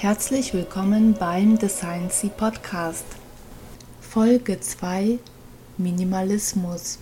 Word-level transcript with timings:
Herzlich 0.00 0.54
willkommen 0.54 1.14
beim 1.14 1.58
Design 1.58 2.08
C 2.08 2.28
Podcast. 2.28 3.04
Folge 4.00 4.60
2 4.60 5.18
Minimalismus. 5.76 7.00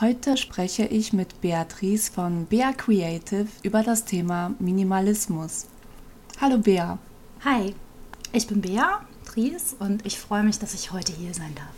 Heute 0.00 0.36
spreche 0.36 0.84
ich 0.84 1.12
mit 1.12 1.40
Beatrice 1.40 2.12
von 2.12 2.46
Bea 2.46 2.72
Creative 2.72 3.48
über 3.64 3.82
das 3.82 4.04
Thema 4.04 4.54
Minimalismus. 4.60 5.66
Hallo 6.40 6.58
Bea. 6.58 7.00
Hi, 7.44 7.74
ich 8.32 8.46
bin 8.46 8.60
Bea 8.60 9.00
Tries 9.24 9.74
und 9.80 10.06
ich 10.06 10.20
freue 10.20 10.44
mich, 10.44 10.60
dass 10.60 10.74
ich 10.74 10.92
heute 10.92 11.12
hier 11.12 11.34
sein 11.34 11.56
darf. 11.56 11.74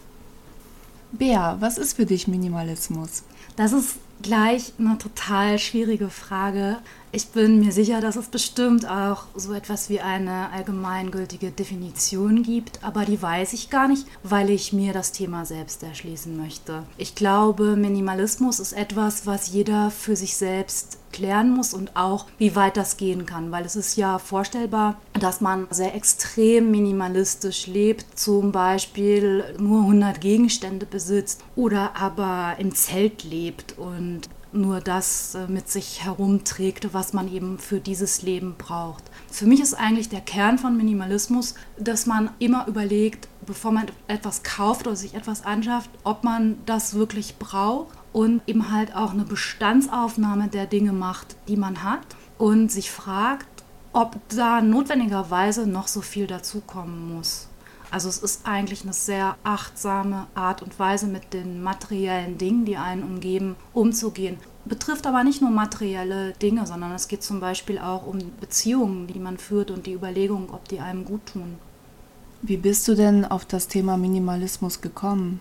Bea, 1.12 1.56
was 1.60 1.78
ist 1.78 1.94
für 1.94 2.04
dich 2.04 2.28
Minimalismus? 2.28 3.22
Das 3.56 3.72
ist 3.72 3.96
gleich 4.22 4.72
eine 4.78 4.98
total 4.98 5.58
schwierige 5.58 6.10
Frage. 6.10 6.78
Ich 7.12 7.28
bin 7.28 7.60
mir 7.60 7.70
sicher, 7.70 8.00
dass 8.00 8.16
es 8.16 8.26
bestimmt 8.26 8.88
auch 8.88 9.26
so 9.36 9.52
etwas 9.52 9.88
wie 9.88 10.00
eine 10.00 10.50
allgemeingültige 10.50 11.52
Definition 11.52 12.42
gibt, 12.42 12.82
aber 12.82 13.04
die 13.04 13.22
weiß 13.22 13.52
ich 13.52 13.70
gar 13.70 13.86
nicht, 13.86 14.06
weil 14.24 14.50
ich 14.50 14.72
mir 14.72 14.92
das 14.92 15.12
Thema 15.12 15.44
selbst 15.44 15.84
erschließen 15.84 16.36
möchte. 16.36 16.82
Ich 16.96 17.14
glaube, 17.14 17.76
Minimalismus 17.76 18.58
ist 18.58 18.72
etwas, 18.72 19.26
was 19.26 19.52
jeder 19.52 19.92
für 19.92 20.16
sich 20.16 20.36
selbst 20.36 20.98
klären 21.14 21.50
muss 21.50 21.72
und 21.72 21.94
auch, 21.94 22.26
wie 22.38 22.56
weit 22.56 22.76
das 22.76 22.96
gehen 22.96 23.24
kann, 23.24 23.52
weil 23.52 23.64
es 23.64 23.76
ist 23.76 23.96
ja 23.96 24.18
vorstellbar, 24.18 25.00
dass 25.12 25.40
man 25.40 25.68
sehr 25.70 25.94
extrem 25.94 26.72
minimalistisch 26.72 27.68
lebt, 27.68 28.18
zum 28.18 28.50
Beispiel 28.50 29.44
nur 29.58 29.82
100 29.82 30.20
Gegenstände 30.20 30.86
besitzt 30.86 31.44
oder 31.54 31.96
aber 31.96 32.56
im 32.58 32.74
Zelt 32.74 33.22
lebt 33.22 33.78
und 33.78 34.03
nur 34.54 34.80
das 34.80 35.34
äh, 35.34 35.46
mit 35.48 35.68
sich 35.68 36.04
herumträgt, 36.04 36.94
was 36.94 37.12
man 37.12 37.32
eben 37.32 37.58
für 37.58 37.80
dieses 37.80 38.22
Leben 38.22 38.54
braucht. 38.56 39.04
Für 39.30 39.46
mich 39.46 39.60
ist 39.60 39.74
eigentlich 39.74 40.08
der 40.08 40.20
Kern 40.20 40.58
von 40.58 40.76
Minimalismus, 40.76 41.54
dass 41.76 42.06
man 42.06 42.30
immer 42.38 42.66
überlegt, 42.68 43.28
bevor 43.46 43.72
man 43.72 43.86
etwas 44.06 44.42
kauft 44.42 44.86
oder 44.86 44.96
sich 44.96 45.14
etwas 45.14 45.44
anschafft, 45.44 45.90
ob 46.04 46.24
man 46.24 46.58
das 46.66 46.94
wirklich 46.94 47.36
braucht 47.36 47.96
und 48.12 48.42
eben 48.46 48.70
halt 48.70 48.94
auch 48.94 49.12
eine 49.12 49.24
Bestandsaufnahme 49.24 50.48
der 50.48 50.66
Dinge 50.66 50.92
macht, 50.92 51.36
die 51.48 51.56
man 51.56 51.82
hat 51.82 52.06
und 52.38 52.70
sich 52.70 52.90
fragt, 52.90 53.48
ob 53.92 54.16
da 54.28 54.60
notwendigerweise 54.60 55.66
noch 55.66 55.88
so 55.88 56.00
viel 56.00 56.26
dazukommen 56.26 57.14
muss. 57.16 57.48
Also 57.94 58.08
es 58.08 58.18
ist 58.18 58.40
eigentlich 58.42 58.82
eine 58.82 58.92
sehr 58.92 59.36
achtsame 59.44 60.26
Art 60.34 60.62
und 60.62 60.80
Weise, 60.80 61.06
mit 61.06 61.32
den 61.32 61.62
materiellen 61.62 62.38
Dingen, 62.38 62.64
die 62.64 62.76
einen 62.76 63.04
umgeben, 63.04 63.54
umzugehen. 63.72 64.36
Betrifft 64.64 65.06
aber 65.06 65.22
nicht 65.22 65.40
nur 65.40 65.52
materielle 65.52 66.32
Dinge, 66.32 66.66
sondern 66.66 66.90
es 66.90 67.06
geht 67.06 67.22
zum 67.22 67.38
Beispiel 67.38 67.78
auch 67.78 68.04
um 68.04 68.18
Beziehungen, 68.40 69.06
die 69.06 69.20
man 69.20 69.38
führt 69.38 69.70
und 69.70 69.86
die 69.86 69.92
Überlegung, 69.92 70.48
ob 70.52 70.66
die 70.66 70.80
einem 70.80 71.04
gut 71.04 71.24
tun. 71.26 71.56
Wie 72.42 72.56
bist 72.56 72.88
du 72.88 72.96
denn 72.96 73.24
auf 73.24 73.44
das 73.44 73.68
Thema 73.68 73.96
Minimalismus 73.96 74.80
gekommen? 74.80 75.38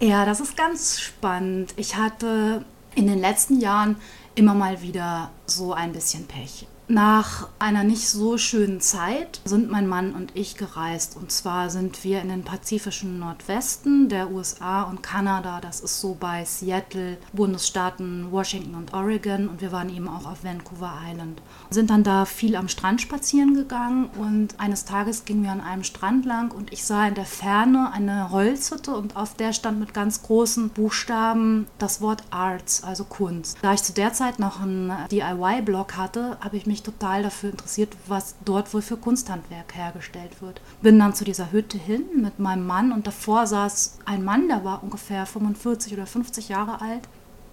Ja, 0.00 0.24
das 0.24 0.40
ist 0.40 0.56
ganz 0.56 0.98
spannend. 0.98 1.72
Ich 1.76 1.94
hatte 1.94 2.64
in 2.96 3.06
den 3.06 3.20
letzten 3.20 3.60
Jahren 3.60 3.94
immer 4.34 4.54
mal 4.54 4.82
wieder 4.82 5.30
so 5.46 5.72
ein 5.72 5.92
bisschen 5.92 6.26
Pech. 6.26 6.66
Nach 6.92 7.48
einer 7.58 7.84
nicht 7.84 8.06
so 8.06 8.36
schönen 8.36 8.82
Zeit 8.82 9.40
sind 9.46 9.70
mein 9.70 9.86
Mann 9.86 10.12
und 10.12 10.36
ich 10.36 10.58
gereist. 10.58 11.16
Und 11.16 11.32
zwar 11.32 11.70
sind 11.70 12.04
wir 12.04 12.20
in 12.20 12.28
den 12.28 12.44
pazifischen 12.44 13.18
Nordwesten 13.18 14.10
der 14.10 14.30
USA 14.30 14.82
und 14.82 15.02
Kanada. 15.02 15.62
Das 15.62 15.80
ist 15.80 16.02
so 16.02 16.14
bei 16.20 16.44
Seattle, 16.44 17.16
Bundesstaaten 17.32 18.30
Washington 18.30 18.74
und 18.74 18.92
Oregon. 18.92 19.48
Und 19.48 19.62
wir 19.62 19.72
waren 19.72 19.88
eben 19.88 20.06
auch 20.06 20.26
auf 20.26 20.44
Vancouver 20.44 20.92
Island. 21.10 21.40
Sind 21.70 21.88
dann 21.88 22.04
da 22.04 22.26
viel 22.26 22.56
am 22.56 22.68
Strand 22.68 23.00
spazieren 23.00 23.54
gegangen. 23.54 24.10
Und 24.18 24.60
eines 24.60 24.84
Tages 24.84 25.24
gingen 25.24 25.44
wir 25.44 25.52
an 25.52 25.62
einem 25.62 25.84
Strand 25.84 26.26
lang 26.26 26.52
und 26.52 26.74
ich 26.74 26.84
sah 26.84 27.08
in 27.08 27.14
der 27.14 27.24
Ferne 27.24 27.90
eine 27.94 28.30
Holzhütte 28.30 28.94
und 28.94 29.16
auf 29.16 29.32
der 29.32 29.54
stand 29.54 29.80
mit 29.80 29.94
ganz 29.94 30.22
großen 30.24 30.68
Buchstaben 30.68 31.68
das 31.78 32.02
Wort 32.02 32.22
Arts, 32.28 32.84
also 32.84 33.04
Kunst. 33.04 33.56
Da 33.62 33.72
ich 33.72 33.82
zu 33.82 33.94
der 33.94 34.12
Zeit 34.12 34.38
noch 34.38 34.60
einen 34.60 34.92
DIY-Blog 35.10 35.96
hatte, 35.96 36.36
habe 36.42 36.58
ich 36.58 36.66
mich 36.66 36.81
mich 36.82 36.94
total 36.94 37.22
dafür 37.22 37.50
interessiert, 37.50 37.96
was 38.06 38.34
dort 38.44 38.72
wohl 38.74 38.82
für 38.82 38.96
Kunsthandwerk 38.96 39.74
hergestellt 39.74 40.42
wird. 40.42 40.60
Bin 40.80 40.98
dann 40.98 41.14
zu 41.14 41.24
dieser 41.24 41.52
Hütte 41.52 41.78
hin 41.78 42.04
mit 42.16 42.38
meinem 42.38 42.66
Mann 42.66 42.92
und 42.92 43.06
davor 43.06 43.46
saß 43.46 43.98
ein 44.04 44.24
Mann, 44.24 44.48
der 44.48 44.64
war 44.64 44.82
ungefähr 44.82 45.26
45 45.26 45.92
oder 45.94 46.06
50 46.06 46.48
Jahre 46.48 46.80
alt. 46.80 47.02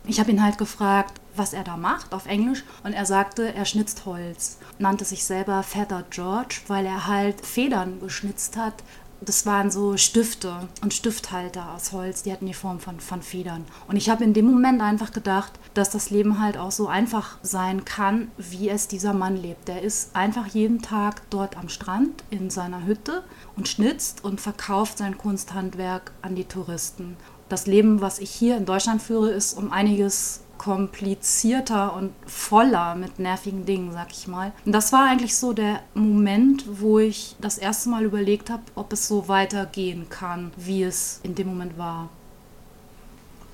Ich 0.06 0.20
habe 0.20 0.32
ihn 0.32 0.42
halt 0.42 0.58
gefragt, 0.58 1.20
was 1.36 1.54
er 1.54 1.64
da 1.64 1.78
macht 1.78 2.14
auf 2.14 2.26
Englisch 2.26 2.64
und 2.84 2.94
er 2.94 3.06
sagte, 3.06 3.54
er 3.54 3.66
schnitzt 3.66 4.06
Holz. 4.06 4.58
Nannte 4.80 5.06
sich 5.06 5.24
selber 5.24 5.62
Feather 5.62 6.04
George, 6.10 6.62
weil 6.68 6.86
er 6.86 7.06
halt 7.06 7.46
Federn 7.46 8.00
geschnitzt 8.00 8.58
hat 8.58 8.84
das 9.22 9.46
waren 9.46 9.70
so 9.70 9.98
Stifte 9.98 10.68
und 10.82 10.94
Stifthalter 10.94 11.74
aus 11.74 11.92
Holz, 11.92 12.24
die 12.24 12.32
hatten 12.32 12.46
die 12.46 12.54
Form 12.54 12.80
von, 12.80 13.00
von 13.00 13.22
Federn. 13.22 13.66
Und 13.88 13.98
ich 13.98 14.10
habe 14.10 14.24
in 14.24 14.34
dem 14.34 14.46
Moment 14.46 14.82
einfach 14.82 15.12
gedacht, 15.12 15.52
dass 15.74 15.90
das 15.90 16.10
Leben 16.10 16.40
halt 16.40 16.58
auch 16.58 16.72
so 16.72 16.88
einfach 16.88 17.38
sein 17.42 17.86
kann, 17.86 18.32
wie 18.38 18.70
es 18.70 18.88
dieser 18.88 19.14
Mann 19.14 19.36
lebt. 19.36 19.68
Der 19.68 19.82
ist 19.82 20.16
einfach 20.16 20.48
jeden 20.48 20.82
Tag 20.82 21.30
dort 21.30 21.58
am 21.58 21.70
Strand 21.70 22.24
in 22.30 22.50
seiner 22.50 22.86
Hütte 22.86 23.24
und 23.56 23.68
schnitzt 23.68 24.24
und 24.24 24.40
verkauft 24.40 24.98
sein 24.98 25.18
Kunsthandwerk 25.18 26.12
an 26.22 26.36
die 26.36 26.46
Touristen. 26.46 27.18
Das 27.50 27.66
Leben, 27.66 28.00
was 28.00 28.20
ich 28.20 28.30
hier 28.30 28.58
in 28.58 28.66
Deutschland 28.66 29.02
führe, 29.02 29.32
ist 29.32 29.58
um 29.58 29.72
einiges 29.72 30.42
komplizierter 30.60 31.96
und 31.96 32.12
voller 32.28 32.94
mit 32.94 33.18
nervigen 33.18 33.66
Dingen, 33.66 33.92
sag 33.92 34.12
ich 34.12 34.28
mal. 34.28 34.52
Und 34.66 34.74
das 34.74 34.94
war 34.94 35.10
eigentlich 35.10 35.36
so 35.36 35.54
der 35.54 35.80
Moment, 35.96 36.66
wo 36.80 37.00
ich 37.00 37.36
das 37.42 37.58
erste 37.58 37.90
Mal 37.90 38.04
überlegt 38.04 38.52
habe, 38.52 38.62
ob 38.76 38.94
es 38.94 39.08
so 39.08 39.28
weitergehen 39.28 40.08
kann, 40.10 40.52
wie 40.58 40.84
es 40.84 41.20
in 41.24 41.34
dem 41.34 41.48
Moment 41.48 41.80
war. 41.80 42.10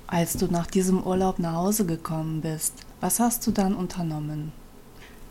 Als 0.08 0.34
du 0.34 0.46
nach 0.46 0.66
diesem 0.66 1.02
Urlaub 1.02 1.38
nach 1.38 1.54
Hause 1.54 1.86
gekommen 1.86 2.42
bist, 2.42 2.74
was 3.00 3.18
hast 3.18 3.46
du 3.46 3.50
dann 3.50 3.74
unternommen? 3.74 4.52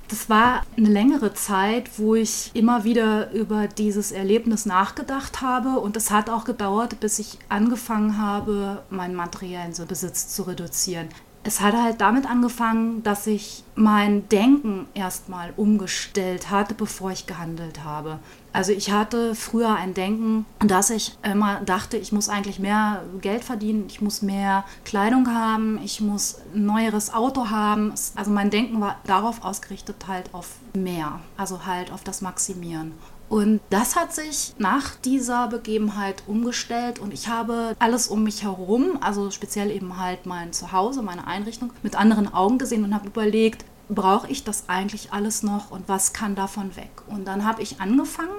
Das 0.07 0.29
war 0.29 0.61
eine 0.77 0.89
längere 0.89 1.33
Zeit, 1.33 1.97
wo 1.97 2.13
ich 2.13 2.51
immer 2.53 2.83
wieder 2.83 3.31
über 3.31 3.67
dieses 3.67 4.11
Erlebnis 4.11 4.65
nachgedacht 4.65 5.41
habe 5.41 5.79
und 5.79 5.97
es 5.97 6.11
hat 6.11 6.29
auch 6.29 6.45
gedauert, 6.45 6.99
bis 6.99 7.17
ich 7.19 7.39
angefangen 7.49 8.19
habe, 8.19 8.83
meinen 8.89 9.15
materiellen 9.15 9.73
Besitz 9.87 10.27
zu 10.27 10.43
reduzieren 10.43 11.09
es 11.45 11.61
hat 11.61 11.75
halt 11.75 12.01
damit 12.01 12.29
angefangen, 12.29 13.03
dass 13.03 13.27
ich 13.27 13.63
mein 13.75 14.27
Denken 14.29 14.87
erstmal 14.95 15.53
umgestellt 15.55 16.49
hatte, 16.49 16.73
bevor 16.73 17.11
ich 17.11 17.27
gehandelt 17.27 17.83
habe. 17.83 18.19
Also 18.51 18.71
ich 18.71 18.91
hatte 18.91 19.35
früher 19.35 19.75
ein 19.75 19.93
Denken, 19.93 20.45
dass 20.59 20.89
ich 20.89 21.17
immer 21.23 21.61
dachte, 21.61 21.97
ich 21.97 22.11
muss 22.11 22.29
eigentlich 22.29 22.57
mehr 22.57 23.03
Geld 23.21 23.43
verdienen, 23.43 23.85
ich 23.87 24.01
muss 24.01 24.21
mehr 24.21 24.63
Kleidung 24.85 25.27
haben, 25.27 25.79
ich 25.83 26.01
muss 26.01 26.39
ein 26.53 26.65
neueres 26.65 27.13
Auto 27.13 27.49
haben. 27.49 27.93
Also 28.15 28.31
mein 28.31 28.49
Denken 28.49 28.81
war 28.81 28.97
darauf 29.05 29.43
ausgerichtet 29.43 30.07
halt 30.07 30.33
auf 30.33 30.55
mehr, 30.73 31.19
also 31.37 31.65
halt 31.65 31.91
auf 31.91 32.03
das 32.03 32.21
Maximieren. 32.21 32.93
Und 33.29 33.59
das 33.69 33.95
hat 33.95 34.13
sich 34.13 34.53
nach 34.57 34.95
dieser 34.95 35.47
Begebenheit 35.47 36.23
umgestellt 36.27 36.99
und 36.99 37.13
ich 37.13 37.27
habe 37.27 37.75
alles 37.79 38.07
um 38.07 38.23
mich 38.23 38.43
herum, 38.43 38.99
also 39.01 39.31
speziell 39.31 39.71
eben 39.71 39.97
halt 39.97 40.25
mein 40.25 40.53
Zuhause, 40.53 41.01
meine 41.01 41.25
Einrichtung, 41.25 41.71
mit 41.81 41.95
anderen 41.95 42.31
Augen 42.33 42.57
gesehen 42.57 42.83
und 42.83 42.93
habe 42.93 43.07
überlegt, 43.07 43.65
brauche 43.89 44.29
ich 44.29 44.43
das 44.43 44.65
eigentlich 44.67 45.11
alles 45.11 45.43
noch 45.43 45.71
und 45.71 45.87
was 45.87 46.13
kann 46.13 46.35
davon 46.35 46.75
weg? 46.75 46.91
Und 47.07 47.25
dann 47.25 47.45
habe 47.45 47.61
ich 47.61 47.81
angefangen, 47.81 48.33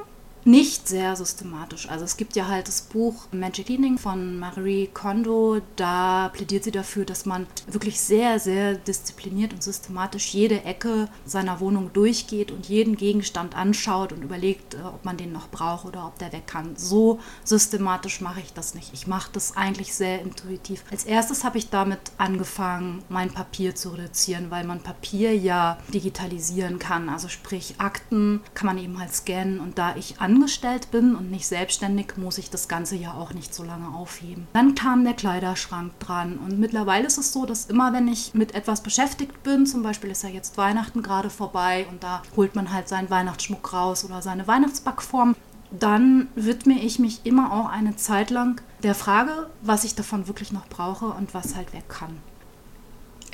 nicht 0.47 0.87
sehr 0.87 1.17
systematisch. 1.17 1.89
Also 1.89 2.05
es 2.05 2.17
gibt 2.17 2.37
ja 2.37 2.47
halt 2.47 2.69
das 2.69 2.83
Buch 2.83 3.27
Magic 3.33 3.67
Cleaning 3.67 3.99
von 3.99 4.39
Marie 4.39 4.89
Kondo. 4.95 5.61
Da 5.75 6.31
plädiert 6.33 6.63
sie 6.63 6.71
dafür, 6.71 7.05
dass 7.05 7.27
man 7.27 7.49
wirklich 7.67 8.01
sehr, 8.01 8.39
sehr 8.39 8.77
diszipliniert 8.77 9.53
und 9.53 9.65
systematisch 9.65 10.33
jede 10.33 10.63
Ecke 10.63 11.09
seiner 11.25 11.59
Wohnung 11.59 11.93
durchgeht 11.93 12.53
und 12.53 12.69
jeden 12.69 12.97
Gegenstand 12.97 13.57
anschaut 13.57 14.13
und 14.13 14.23
überlegt, 14.23 14.75
äh, 14.75 14.83
ob 14.85 15.05
man 15.05 15.17
den 15.17 15.33
noch 15.33 15.49
braucht 15.49 15.85
oder 15.85 16.07
ob 16.07 16.17
der 16.21 16.33
weg 16.33 16.47
kann. 16.47 16.77
So 16.77 17.19
systematisch 17.43 18.21
mache 18.21 18.39
ich 18.39 18.53
das 18.53 18.77
nicht. 18.77 18.95
Ich 18.95 19.09
mache 19.09 19.31
das 19.33 19.57
eigentlich 19.57 19.95
sehr 19.97 20.23
intuitiv. 20.23 20.85
Als 20.93 21.05
erstes 21.05 21.43
habe 21.43 21.59
ich 21.59 21.71
damit 21.71 21.99
angefangen, 22.19 23.03
mein 23.09 23.33
Papier 23.33 23.75
zu 23.75 23.89
reduzieren, 23.89 24.53
weil 24.53 24.65
man 24.65 24.81
Papier 24.81 25.37
ja 25.37 25.79
digitalisieren 25.93 26.79
kann. 26.79 27.09
Also 27.09 27.27
sprich 27.27 27.75
Akten 27.79 28.43
kann 28.55 28.67
man 28.67 28.79
eben 28.79 29.01
halt 29.01 29.13
scannen 29.13 29.59
und 29.59 29.77
da 29.77 29.97
ich 29.97 30.21
an 30.21 30.36
angestellt 30.37 30.91
bin 30.91 31.17
und 31.17 31.31
nicht 31.31 31.47
selbstständig, 31.47 32.19
muss 32.19 32.37
ich 32.37 32.51
das 32.51 32.69
Ganze 32.69 32.95
ja 32.95 33.15
auch 33.15 33.33
nicht 33.33 33.55
so 33.55 33.65
lange 33.65 33.89
aufheben. 33.97 34.47
Dann 34.53 34.75
kam 34.75 35.03
der 35.03 35.15
Kleiderschrank 35.15 35.99
dran 35.99 36.37
und 36.37 36.59
mittlerweile 36.59 37.07
ist 37.07 37.17
es 37.17 37.33
so, 37.33 37.47
dass 37.47 37.67
immer 37.67 37.95
wenn 37.95 38.07
ich 38.07 38.35
mit 38.35 38.55
etwas 38.55 38.83
beschäftigt 38.83 39.43
bin, 39.43 39.65
zum 39.67 39.83
Beispiel 39.83 40.11
ist 40.11 40.25
ja 40.25 40.29
jetzt 40.29 40.59
Weihnachten 40.59 41.03
gerade 41.03 41.31
vorbei 41.31 41.87
und 41.91 42.03
da 42.03 42.23
holt 42.37 42.55
man 42.55 42.71
halt 42.71 42.87
seinen 42.87 43.09
Weihnachtsschmuck 43.09 43.73
raus 43.73 44.05
oder 44.05 44.21
seine 44.21 44.47
Weihnachtsbackform, 44.47 45.35
dann 45.71 46.29
widme 46.35 46.83
ich 46.83 46.99
mich 46.99 47.25
immer 47.25 47.53
auch 47.53 47.71
eine 47.71 47.97
Zeit 47.97 48.29
lang 48.29 48.61
der 48.83 48.95
Frage, 48.95 49.49
was 49.63 49.85
ich 49.85 49.95
davon 49.95 50.29
wirklich 50.29 50.53
noch 50.53 50.69
brauche 50.69 51.07
und 51.07 51.33
was 51.33 51.57
halt 51.57 51.73
weg 51.73 51.89
kann. 51.89 52.19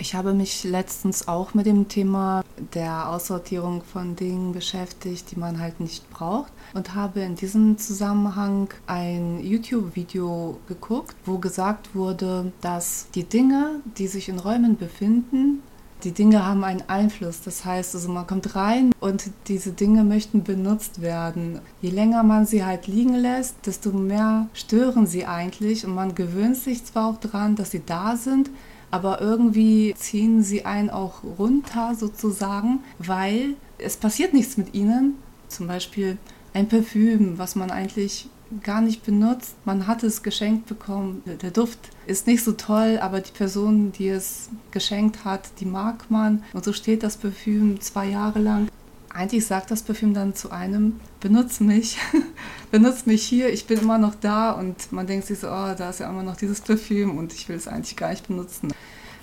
Ich 0.02 0.16
habe 0.16 0.34
mich 0.34 0.64
letztens 0.64 1.28
auch 1.28 1.54
mit 1.54 1.64
dem 1.64 1.86
Thema 1.86 2.42
der 2.74 3.08
Aussortierung 3.08 3.84
von 3.84 4.16
Dingen 4.16 4.52
beschäftigt, 4.52 5.30
die 5.30 5.38
man 5.38 5.60
halt 5.60 5.78
nicht 5.78 6.10
braucht 6.10 6.52
und 6.74 6.96
habe 6.96 7.20
in 7.20 7.36
diesem 7.36 7.78
Zusammenhang 7.78 8.68
ein 8.88 9.38
YouTube-Video 9.38 10.58
geguckt, 10.66 11.14
wo 11.24 11.38
gesagt 11.38 11.94
wurde, 11.94 12.50
dass 12.62 13.06
die 13.14 13.22
Dinge, 13.22 13.80
die 13.96 14.08
sich 14.08 14.28
in 14.28 14.40
Räumen 14.40 14.76
befinden, 14.76 15.62
die 16.02 16.10
Dinge 16.10 16.44
haben 16.44 16.64
einen 16.64 16.82
Einfluss. 16.88 17.42
Das 17.42 17.64
heißt, 17.64 17.94
also 17.94 18.08
man 18.08 18.26
kommt 18.26 18.56
rein 18.56 18.90
und 18.98 19.30
diese 19.46 19.70
Dinge 19.70 20.02
möchten 20.02 20.42
benutzt 20.42 21.00
werden. 21.00 21.60
Je 21.80 21.90
länger 21.90 22.24
man 22.24 22.44
sie 22.44 22.64
halt 22.64 22.88
liegen 22.88 23.14
lässt, 23.14 23.54
desto 23.66 23.92
mehr 23.92 24.48
stören 24.52 25.06
sie 25.06 25.26
eigentlich 25.26 25.86
und 25.86 25.94
man 25.94 26.16
gewöhnt 26.16 26.56
sich 26.56 26.84
zwar 26.84 27.08
auch 27.08 27.18
daran, 27.18 27.54
dass 27.54 27.70
sie 27.70 27.82
da 27.86 28.16
sind, 28.16 28.50
aber 28.92 29.20
irgendwie 29.20 29.94
ziehen 29.96 30.42
sie 30.42 30.64
einen 30.64 30.90
auch 30.90 31.24
runter 31.38 31.96
sozusagen, 31.98 32.84
weil 32.98 33.54
es 33.78 33.96
passiert 33.96 34.34
nichts 34.34 34.56
mit 34.56 34.74
ihnen. 34.74 35.16
Zum 35.48 35.66
Beispiel 35.66 36.18
ein 36.54 36.68
Parfüm, 36.68 37.38
was 37.38 37.56
man 37.56 37.70
eigentlich 37.70 38.28
gar 38.62 38.82
nicht 38.82 39.04
benutzt. 39.04 39.56
Man 39.64 39.86
hat 39.86 40.02
es 40.02 40.22
geschenkt 40.22 40.66
bekommen. 40.66 41.22
Der 41.24 41.50
Duft 41.50 41.78
ist 42.06 42.26
nicht 42.26 42.44
so 42.44 42.52
toll, 42.52 42.98
aber 43.00 43.20
die 43.20 43.32
Person, 43.32 43.92
die 43.92 44.08
es 44.08 44.50
geschenkt 44.70 45.24
hat, 45.24 45.48
die 45.58 45.64
mag 45.64 46.10
man. 46.10 46.44
Und 46.52 46.64
so 46.64 46.74
steht 46.74 47.02
das 47.02 47.16
Parfüm 47.16 47.80
zwei 47.80 48.08
Jahre 48.10 48.40
lang. 48.40 48.68
Eigentlich 49.14 49.46
sagt 49.46 49.70
das 49.70 49.82
Parfüm 49.82 50.14
dann 50.14 50.34
zu 50.34 50.50
einem, 50.50 50.98
benutz 51.20 51.60
mich, 51.60 51.98
benutz 52.70 53.04
mich 53.04 53.22
hier, 53.22 53.52
ich 53.52 53.66
bin 53.66 53.78
immer 53.80 53.98
noch 53.98 54.14
da 54.14 54.52
und 54.52 54.90
man 54.90 55.06
denkt 55.06 55.26
sich 55.26 55.38
so, 55.38 55.48
oh, 55.48 55.74
da 55.76 55.90
ist 55.90 56.00
ja 56.00 56.08
immer 56.08 56.22
noch 56.22 56.36
dieses 56.36 56.62
Parfüm 56.62 57.18
und 57.18 57.34
ich 57.34 57.48
will 57.48 57.56
es 57.56 57.68
eigentlich 57.68 57.96
gar 57.96 58.10
nicht 58.10 58.26
benutzen. 58.26 58.72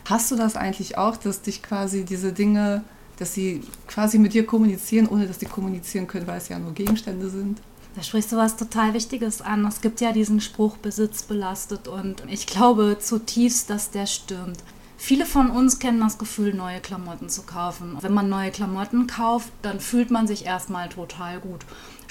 Hast 0.06 0.30
du 0.30 0.36
das 0.36 0.56
eigentlich 0.56 0.98
auch, 0.98 1.18
dass 1.18 1.42
dich 1.42 1.64
quasi 1.64 2.06
diese 2.06 2.34
Dinge, 2.34 2.84
dass 3.18 3.34
sie 3.34 3.62
quasi 3.88 4.20
mit 4.20 4.34
dir 4.34 4.46
kommunizieren, 4.46 5.08
ohne 5.08 5.28
dass 5.28 5.40
sie 5.40 5.48
kommunizieren 5.48 6.06
können, 6.06 6.28
weil 6.28 6.38
es 6.38 6.50
ja 6.50 6.60
nur 6.60 6.74
Gegenstände 6.74 7.30
sind? 7.30 7.60
Da 7.96 8.04
sprichst 8.04 8.32
du 8.32 8.38
was 8.38 8.56
total 8.56 8.94
Wichtiges 8.94 9.42
an. 9.42 9.66
Es 9.66 9.82
gibt 9.82 10.02
ja 10.02 10.12
diesen 10.12 10.40
Spruch 10.40 10.78
Besitz 10.78 11.24
belastet 11.24 11.88
und 11.88 12.24
ich 12.28 12.46
glaube 12.46 12.98
zutiefst, 13.00 13.70
dass 13.70 13.90
der 13.90 14.06
stimmt. 14.06 14.60
Viele 15.02 15.26
von 15.26 15.50
uns 15.50 15.80
kennen 15.80 16.02
das 16.02 16.18
Gefühl, 16.18 16.54
neue 16.54 16.82
Klamotten 16.82 17.30
zu 17.30 17.44
kaufen. 17.44 17.98
Wenn 18.02 18.14
man 18.14 18.28
neue 18.28 18.52
Klamotten 18.52 19.08
kauft, 19.08 19.50
dann 19.62 19.80
fühlt 19.80 20.12
man 20.12 20.28
sich 20.28 20.46
erstmal 20.46 20.90
total 20.90 21.40
gut. 21.40 21.62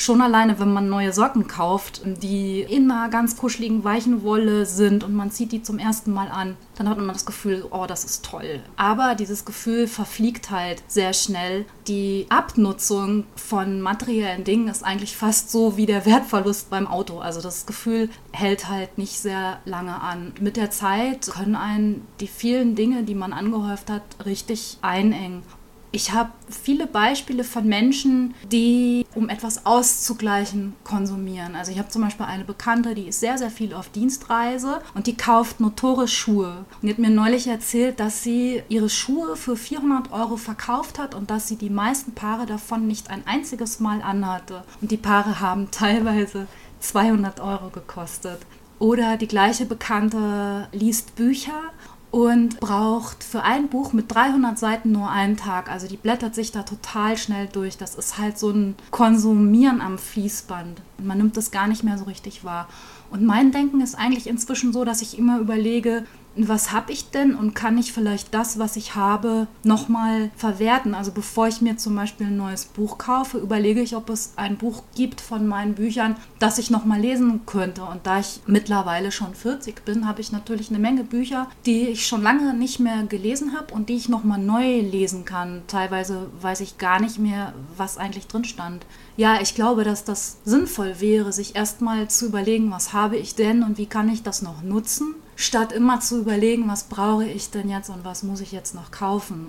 Schon 0.00 0.20
alleine, 0.20 0.60
wenn 0.60 0.72
man 0.72 0.88
neue 0.88 1.12
Socken 1.12 1.48
kauft, 1.48 2.02
die 2.04 2.60
in 2.60 2.88
einer 2.88 3.08
ganz 3.08 3.36
kuscheligen, 3.36 3.82
weichen 3.82 4.22
Wolle 4.22 4.64
sind 4.64 5.02
und 5.02 5.12
man 5.12 5.32
zieht 5.32 5.50
die 5.50 5.60
zum 5.60 5.80
ersten 5.80 6.12
Mal 6.12 6.28
an, 6.28 6.56
dann 6.76 6.88
hat 6.88 6.98
man 6.98 7.08
das 7.08 7.26
Gefühl, 7.26 7.66
oh, 7.68 7.84
das 7.84 8.04
ist 8.04 8.24
toll. 8.24 8.60
Aber 8.76 9.16
dieses 9.16 9.44
Gefühl 9.44 9.88
verfliegt 9.88 10.52
halt 10.52 10.84
sehr 10.86 11.12
schnell. 11.12 11.66
Die 11.88 12.26
Abnutzung 12.28 13.24
von 13.34 13.80
materiellen 13.80 14.44
Dingen 14.44 14.68
ist 14.68 14.84
eigentlich 14.84 15.16
fast 15.16 15.50
so 15.50 15.76
wie 15.76 15.86
der 15.86 16.06
Wertverlust 16.06 16.70
beim 16.70 16.86
Auto. 16.86 17.18
Also 17.18 17.40
das 17.40 17.66
Gefühl 17.66 18.08
hält 18.30 18.68
halt 18.68 18.98
nicht 18.98 19.18
sehr 19.18 19.58
lange 19.64 20.00
an. 20.00 20.32
Mit 20.40 20.56
der 20.56 20.70
Zeit 20.70 21.26
können 21.26 21.56
einen 21.56 22.06
die 22.20 22.28
vielen 22.28 22.76
Dinge, 22.76 23.02
die 23.02 23.16
man 23.16 23.32
angehäuft 23.32 23.90
hat, 23.90 24.02
richtig 24.24 24.78
einengen. 24.80 25.42
Ich 25.90 26.12
habe 26.12 26.30
viele 26.50 26.86
Beispiele 26.86 27.44
von 27.44 27.66
Menschen, 27.66 28.34
die, 28.52 29.06
um 29.14 29.30
etwas 29.30 29.64
auszugleichen, 29.64 30.74
konsumieren. 30.84 31.56
Also 31.56 31.72
ich 31.72 31.78
habe 31.78 31.88
zum 31.88 32.02
Beispiel 32.02 32.26
eine 32.26 32.44
Bekannte, 32.44 32.94
die 32.94 33.08
ist 33.08 33.20
sehr, 33.20 33.38
sehr 33.38 33.50
viel 33.50 33.72
auf 33.72 33.88
Dienstreise 33.88 34.80
und 34.94 35.06
die 35.06 35.16
kauft 35.16 35.60
notorisch 35.60 36.16
Schuhe. 36.16 36.66
Und 36.80 36.82
die 36.82 36.90
hat 36.90 36.98
mir 36.98 37.10
neulich 37.10 37.46
erzählt, 37.46 38.00
dass 38.00 38.22
sie 38.22 38.62
ihre 38.68 38.90
Schuhe 38.90 39.36
für 39.36 39.56
400 39.56 40.12
Euro 40.12 40.36
verkauft 40.36 40.98
hat 40.98 41.14
und 41.14 41.30
dass 41.30 41.48
sie 41.48 41.56
die 41.56 41.70
meisten 41.70 42.12
Paare 42.12 42.44
davon 42.44 42.86
nicht 42.86 43.08
ein 43.08 43.26
einziges 43.26 43.80
Mal 43.80 44.02
anhatte. 44.02 44.64
Und 44.82 44.90
die 44.90 44.98
Paare 44.98 45.40
haben 45.40 45.68
teilweise 45.70 46.48
200 46.80 47.40
Euro 47.40 47.70
gekostet. 47.70 48.40
Oder 48.78 49.16
die 49.16 49.26
gleiche 49.26 49.64
Bekannte 49.64 50.68
liest 50.72 51.16
Bücher 51.16 51.72
und 52.10 52.58
braucht 52.60 53.22
für 53.22 53.42
ein 53.42 53.68
Buch 53.68 53.92
mit 53.92 54.12
300 54.12 54.58
Seiten 54.58 54.92
nur 54.92 55.10
einen 55.10 55.36
Tag. 55.36 55.70
Also 55.70 55.86
die 55.86 55.96
blättert 55.96 56.34
sich 56.34 56.52
da 56.52 56.62
total 56.62 57.18
schnell 57.18 57.48
durch. 57.48 57.76
Das 57.76 57.94
ist 57.94 58.18
halt 58.18 58.38
so 58.38 58.50
ein 58.50 58.76
Konsumieren 58.90 59.80
am 59.80 59.98
Fließband. 59.98 60.80
Man 61.02 61.18
nimmt 61.18 61.36
das 61.36 61.50
gar 61.50 61.68
nicht 61.68 61.84
mehr 61.84 61.98
so 61.98 62.04
richtig 62.04 62.44
wahr. 62.44 62.68
Und 63.10 63.24
mein 63.24 63.52
Denken 63.52 63.80
ist 63.80 63.94
eigentlich 63.94 64.26
inzwischen 64.26 64.72
so, 64.72 64.84
dass 64.84 65.02
ich 65.02 65.18
immer 65.18 65.38
überlege, 65.38 66.04
was 66.46 66.72
habe 66.72 66.92
ich 66.92 67.10
denn 67.10 67.34
und 67.34 67.54
kann 67.54 67.78
ich 67.78 67.92
vielleicht 67.92 68.32
das, 68.32 68.58
was 68.58 68.76
ich 68.76 68.94
habe, 68.94 69.48
nochmal 69.64 70.30
verwerten? 70.36 70.94
Also 70.94 71.10
bevor 71.10 71.48
ich 71.48 71.60
mir 71.60 71.76
zum 71.76 71.96
Beispiel 71.96 72.28
ein 72.28 72.36
neues 72.36 72.66
Buch 72.66 72.98
kaufe, 72.98 73.38
überlege 73.38 73.80
ich, 73.80 73.96
ob 73.96 74.10
es 74.10 74.34
ein 74.36 74.56
Buch 74.56 74.82
gibt 74.94 75.20
von 75.20 75.46
meinen 75.48 75.74
Büchern, 75.74 76.16
das 76.38 76.58
ich 76.58 76.70
nochmal 76.70 77.00
lesen 77.00 77.40
könnte. 77.46 77.82
Und 77.82 78.06
da 78.06 78.20
ich 78.20 78.40
mittlerweile 78.46 79.10
schon 79.10 79.34
40 79.34 79.84
bin, 79.84 80.06
habe 80.06 80.20
ich 80.20 80.30
natürlich 80.30 80.68
eine 80.68 80.78
Menge 80.78 81.02
Bücher, 81.02 81.48
die 81.66 81.88
ich 81.88 82.06
schon 82.06 82.22
lange 82.22 82.54
nicht 82.54 82.78
mehr 82.78 83.02
gelesen 83.04 83.56
habe 83.56 83.74
und 83.74 83.88
die 83.88 83.96
ich 83.96 84.08
nochmal 84.08 84.38
neu 84.38 84.80
lesen 84.80 85.24
kann. 85.24 85.62
Teilweise 85.66 86.30
weiß 86.40 86.60
ich 86.60 86.78
gar 86.78 87.00
nicht 87.00 87.18
mehr, 87.18 87.54
was 87.76 87.98
eigentlich 87.98 88.28
drin 88.28 88.44
stand. 88.44 88.86
Ja, 89.16 89.40
ich 89.40 89.54
glaube, 89.54 89.82
dass 89.82 90.04
das 90.04 90.38
sinnvoll 90.44 91.00
wäre, 91.00 91.32
sich 91.32 91.56
erstmal 91.56 92.08
zu 92.08 92.26
überlegen, 92.26 92.70
was 92.70 92.92
habe 92.92 93.16
ich 93.16 93.34
denn 93.34 93.62
und 93.62 93.78
wie 93.78 93.86
kann 93.86 94.08
ich 94.08 94.22
das 94.22 94.42
noch 94.42 94.62
nutzen 94.62 95.14
statt 95.38 95.70
immer 95.72 96.00
zu 96.00 96.18
überlegen, 96.18 96.66
was 96.66 96.84
brauche 96.84 97.24
ich 97.24 97.50
denn 97.50 97.70
jetzt 97.70 97.90
und 97.90 98.04
was 98.04 98.24
muss 98.24 98.40
ich 98.40 98.50
jetzt 98.50 98.74
noch 98.74 98.90
kaufen, 98.90 99.46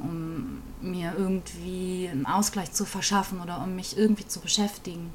um 0.84 0.88
mir 0.88 1.14
irgendwie 1.18 2.08
einen 2.10 2.28
Ausgleich 2.28 2.72
zu 2.72 2.86
verschaffen 2.86 3.42
oder 3.42 3.64
um 3.64 3.76
mich 3.76 3.98
irgendwie 3.98 4.28
zu 4.28 4.40
beschäftigen. 4.40 5.10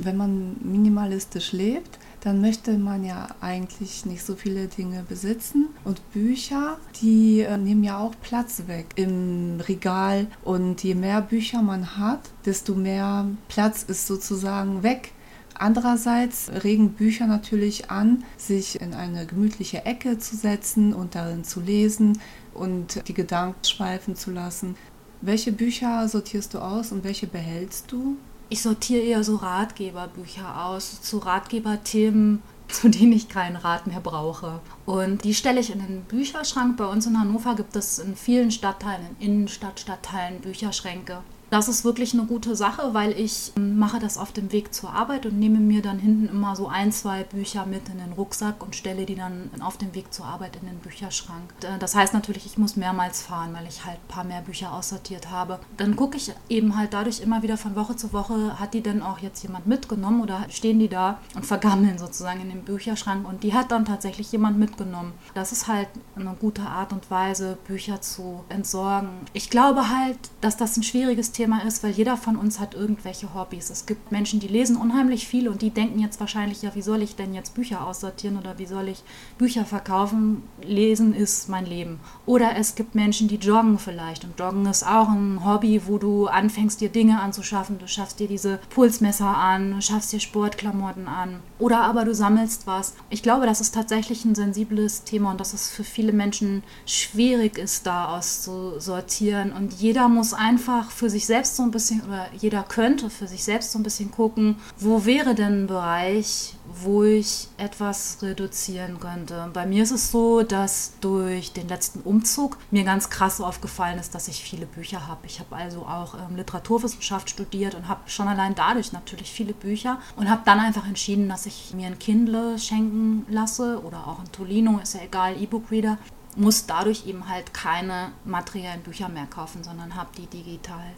Wenn 0.00 0.16
man 0.16 0.56
minimalistisch 0.64 1.52
lebt, 1.52 2.00
dann 2.22 2.40
möchte 2.40 2.76
man 2.76 3.04
ja 3.04 3.28
eigentlich 3.40 4.04
nicht 4.04 4.24
so 4.24 4.34
viele 4.34 4.66
Dinge 4.66 5.04
besitzen. 5.08 5.68
Und 5.84 6.00
Bücher, 6.12 6.78
die 7.00 7.42
äh, 7.42 7.56
nehmen 7.56 7.84
ja 7.84 7.98
auch 7.98 8.14
Platz 8.20 8.64
weg 8.66 8.86
im 8.96 9.60
Regal. 9.60 10.26
Und 10.42 10.82
je 10.82 10.96
mehr 10.96 11.22
Bücher 11.22 11.62
man 11.62 11.98
hat, 11.98 12.20
desto 12.44 12.74
mehr 12.74 13.26
Platz 13.48 13.84
ist 13.84 14.08
sozusagen 14.08 14.82
weg 14.82 15.12
Andererseits 15.60 16.50
regen 16.64 16.94
Bücher 16.94 17.26
natürlich 17.26 17.90
an, 17.90 18.24
sich 18.38 18.80
in 18.80 18.94
eine 18.94 19.26
gemütliche 19.26 19.84
Ecke 19.84 20.18
zu 20.18 20.34
setzen 20.34 20.94
und 20.94 21.14
darin 21.14 21.44
zu 21.44 21.60
lesen 21.60 22.18
und 22.54 23.06
die 23.06 23.12
Gedanken 23.12 23.62
schweifen 23.62 24.16
zu 24.16 24.30
lassen. 24.30 24.74
Welche 25.20 25.52
Bücher 25.52 26.08
sortierst 26.08 26.54
du 26.54 26.60
aus 26.60 26.92
und 26.92 27.04
welche 27.04 27.26
behältst 27.26 27.92
du? 27.92 28.16
Ich 28.48 28.62
sortiere 28.62 29.02
eher 29.02 29.22
so 29.22 29.36
Ratgeberbücher 29.36 30.64
aus, 30.64 31.02
zu 31.02 31.18
Ratgeberthemen, 31.18 32.40
zu 32.68 32.88
denen 32.88 33.12
ich 33.12 33.28
keinen 33.28 33.56
Rat 33.56 33.86
mehr 33.86 34.00
brauche. 34.00 34.60
Und 34.86 35.24
die 35.24 35.34
stelle 35.34 35.60
ich 35.60 35.70
in 35.70 35.80
den 35.80 36.04
Bücherschrank. 36.04 36.78
Bei 36.78 36.86
uns 36.86 37.04
in 37.04 37.20
Hannover 37.20 37.54
gibt 37.54 37.76
es 37.76 37.98
in 37.98 38.16
vielen 38.16 38.50
Stadtteilen, 38.50 39.04
in 39.18 39.26
Innenstadtstadtteilen 39.26 40.40
Bücherschränke. 40.40 41.18
Das 41.50 41.66
ist 41.66 41.84
wirklich 41.84 42.14
eine 42.14 42.26
gute 42.26 42.54
Sache, 42.54 42.94
weil 42.94 43.10
ich 43.18 43.52
ähm, 43.56 43.76
mache 43.76 43.98
das 43.98 44.18
auf 44.18 44.30
dem 44.30 44.52
Weg 44.52 44.72
zur 44.72 44.92
Arbeit 44.92 45.26
und 45.26 45.36
nehme 45.38 45.58
mir 45.58 45.82
dann 45.82 45.98
hinten 45.98 46.28
immer 46.28 46.54
so 46.54 46.68
ein, 46.68 46.92
zwei 46.92 47.24
Bücher 47.24 47.66
mit 47.66 47.88
in 47.88 47.98
den 47.98 48.12
Rucksack 48.12 48.62
und 48.62 48.76
stelle 48.76 49.04
die 49.04 49.16
dann 49.16 49.50
auf 49.60 49.76
dem 49.76 49.92
Weg 49.92 50.14
zur 50.14 50.26
Arbeit 50.26 50.56
in 50.60 50.68
den 50.68 50.78
Bücherschrank. 50.78 51.52
Äh, 51.62 51.78
das 51.80 51.96
heißt 51.96 52.14
natürlich, 52.14 52.46
ich 52.46 52.56
muss 52.56 52.76
mehrmals 52.76 53.22
fahren, 53.22 53.52
weil 53.52 53.66
ich 53.66 53.84
halt 53.84 53.96
ein 53.96 54.08
paar 54.08 54.22
mehr 54.22 54.42
Bücher 54.42 54.72
aussortiert 54.72 55.30
habe. 55.30 55.58
Dann 55.76 55.96
gucke 55.96 56.16
ich 56.16 56.32
eben 56.48 56.76
halt 56.76 56.92
dadurch 56.92 57.18
immer 57.18 57.42
wieder 57.42 57.56
von 57.56 57.74
Woche 57.74 57.96
zu 57.96 58.12
Woche, 58.12 58.60
hat 58.60 58.72
die 58.72 58.80
denn 58.80 59.02
auch 59.02 59.18
jetzt 59.18 59.42
jemand 59.42 59.66
mitgenommen 59.66 60.22
oder 60.22 60.46
stehen 60.50 60.78
die 60.78 60.88
da 60.88 61.18
und 61.34 61.44
vergammeln 61.44 61.98
sozusagen 61.98 62.42
in 62.42 62.50
dem 62.50 62.62
Bücherschrank 62.62 63.26
und 63.26 63.42
die 63.42 63.54
hat 63.54 63.72
dann 63.72 63.84
tatsächlich 63.84 64.30
jemand 64.30 64.56
mitgenommen. 64.56 65.14
Das 65.34 65.50
ist 65.50 65.66
halt 65.66 65.88
eine 66.14 66.36
gute 66.38 66.62
Art 66.62 66.92
und 66.92 67.10
Weise, 67.10 67.58
Bücher 67.66 68.00
zu 68.00 68.44
entsorgen. 68.48 69.08
Ich 69.32 69.50
glaube 69.50 69.88
halt, 69.88 70.18
dass 70.40 70.56
das 70.56 70.76
ein 70.76 70.84
schwieriges 70.84 71.32
Thema 71.32 71.39
Thema 71.40 71.64
ist, 71.64 71.82
weil 71.82 71.92
jeder 71.92 72.18
von 72.18 72.36
uns 72.36 72.60
hat 72.60 72.74
irgendwelche 72.74 73.32
Hobbys. 73.32 73.70
Es 73.70 73.86
gibt 73.86 74.12
Menschen, 74.12 74.40
die 74.40 74.46
lesen 74.46 74.76
unheimlich 74.76 75.26
viel 75.26 75.48
und 75.48 75.62
die 75.62 75.70
denken 75.70 75.98
jetzt 75.98 76.20
wahrscheinlich, 76.20 76.60
ja, 76.60 76.74
wie 76.74 76.82
soll 76.82 77.00
ich 77.00 77.16
denn 77.16 77.32
jetzt 77.32 77.54
Bücher 77.54 77.86
aussortieren 77.86 78.36
oder 78.36 78.58
wie 78.58 78.66
soll 78.66 78.88
ich 78.88 79.02
Bücher 79.38 79.64
verkaufen? 79.64 80.42
Lesen 80.62 81.14
ist 81.14 81.48
mein 81.48 81.64
Leben. 81.64 81.98
Oder 82.26 82.56
es 82.56 82.74
gibt 82.74 82.94
Menschen, 82.94 83.26
die 83.26 83.36
joggen 83.36 83.78
vielleicht 83.78 84.24
und 84.24 84.38
joggen 84.38 84.66
ist 84.66 84.86
auch 84.86 85.08
ein 85.08 85.42
Hobby, 85.42 85.80
wo 85.86 85.96
du 85.96 86.26
anfängst, 86.26 86.82
dir 86.82 86.90
Dinge 86.90 87.22
anzuschaffen. 87.22 87.78
Du 87.78 87.88
schaffst 87.88 88.20
dir 88.20 88.28
diese 88.28 88.58
Pulsmesser 88.68 89.34
an, 89.34 89.76
du 89.76 89.80
schaffst 89.80 90.12
dir 90.12 90.20
Sportklamotten 90.20 91.08
an. 91.08 91.40
Oder 91.58 91.84
aber 91.84 92.04
du 92.04 92.14
sammelst 92.14 92.66
was. 92.66 92.92
Ich 93.08 93.22
glaube, 93.22 93.46
das 93.46 93.62
ist 93.62 93.74
tatsächlich 93.74 94.26
ein 94.26 94.34
sensibles 94.34 95.04
Thema 95.04 95.30
und 95.30 95.40
dass 95.40 95.54
es 95.54 95.70
für 95.70 95.84
viele 95.84 96.12
Menschen 96.12 96.62
schwierig 96.84 97.56
ist, 97.56 97.86
da 97.86 98.14
auszusortieren. 98.18 99.52
Und 99.52 99.72
jeder 99.72 100.08
muss 100.08 100.34
einfach 100.34 100.90
für 100.90 101.08
sich 101.08 101.29
selbst 101.30 101.54
so 101.54 101.62
ein 101.62 101.70
bisschen, 101.70 102.02
oder 102.02 102.26
jeder 102.36 102.64
könnte 102.64 103.08
für 103.08 103.28
sich 103.28 103.44
selbst 103.44 103.70
so 103.70 103.78
ein 103.78 103.84
bisschen 103.84 104.10
gucken, 104.10 104.56
wo 104.76 105.04
wäre 105.04 105.36
denn 105.36 105.62
ein 105.62 105.66
Bereich, 105.68 106.56
wo 106.82 107.04
ich 107.04 107.46
etwas 107.56 108.18
reduzieren 108.20 108.98
könnte. 108.98 109.48
Bei 109.52 109.64
mir 109.64 109.84
ist 109.84 109.92
es 109.92 110.10
so, 110.10 110.42
dass 110.42 110.94
durch 111.00 111.52
den 111.52 111.68
letzten 111.68 112.00
Umzug 112.00 112.58
mir 112.72 112.82
ganz 112.82 113.10
krass 113.10 113.40
aufgefallen 113.40 114.00
ist, 114.00 114.12
dass 114.12 114.26
ich 114.26 114.42
viele 114.42 114.66
Bücher 114.66 115.06
habe. 115.06 115.26
Ich 115.26 115.38
habe 115.38 115.54
also 115.54 115.82
auch 115.82 116.14
ähm, 116.14 116.34
Literaturwissenschaft 116.34 117.30
studiert 117.30 117.76
und 117.76 117.86
habe 117.86 118.10
schon 118.10 118.26
allein 118.26 118.56
dadurch 118.56 118.90
natürlich 118.90 119.30
viele 119.30 119.52
Bücher 119.52 120.00
und 120.16 120.28
habe 120.28 120.42
dann 120.44 120.58
einfach 120.58 120.86
entschieden, 120.86 121.28
dass 121.28 121.46
ich 121.46 121.72
mir 121.74 121.86
ein 121.86 122.00
Kindle 122.00 122.58
schenken 122.58 123.24
lasse 123.28 123.80
oder 123.84 124.08
auch 124.08 124.18
ein 124.18 124.32
Tolino, 124.32 124.80
ist 124.82 124.94
ja 124.94 125.02
egal, 125.02 125.40
E-Book-Reader 125.40 125.96
muss 126.36 126.66
dadurch 126.66 127.06
eben 127.06 127.28
halt 127.28 127.52
keine 127.54 128.12
materiellen 128.24 128.82
Bücher 128.82 129.08
mehr 129.08 129.26
kaufen, 129.26 129.64
sondern 129.64 129.94
habe 129.96 130.10
die 130.16 130.26
digital. 130.26 130.92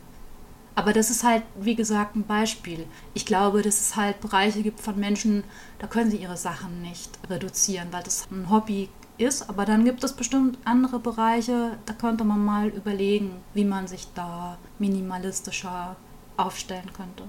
Aber 0.74 0.92
das 0.92 1.10
ist 1.10 1.24
halt, 1.24 1.42
wie 1.60 1.74
gesagt, 1.74 2.16
ein 2.16 2.24
Beispiel. 2.24 2.86
Ich 3.14 3.26
glaube, 3.26 3.62
dass 3.62 3.80
es 3.80 3.96
halt 3.96 4.20
Bereiche 4.20 4.62
gibt 4.62 4.80
von 4.80 4.98
Menschen, 4.98 5.44
da 5.78 5.86
können 5.86 6.10
sie 6.10 6.16
ihre 6.16 6.36
Sachen 6.36 6.80
nicht 6.80 7.10
reduzieren, 7.28 7.88
weil 7.90 8.02
das 8.02 8.28
ein 8.30 8.48
Hobby 8.50 8.88
ist. 9.18 9.48
Aber 9.48 9.64
dann 9.64 9.84
gibt 9.84 10.02
es 10.02 10.12
bestimmt 10.14 10.58
andere 10.64 10.98
Bereiche, 10.98 11.78
da 11.84 11.92
könnte 11.92 12.24
man 12.24 12.44
mal 12.44 12.68
überlegen, 12.68 13.32
wie 13.54 13.64
man 13.64 13.86
sich 13.86 14.08
da 14.14 14.56
minimalistischer 14.78 15.96
aufstellen 16.36 16.90
könnte. 16.94 17.24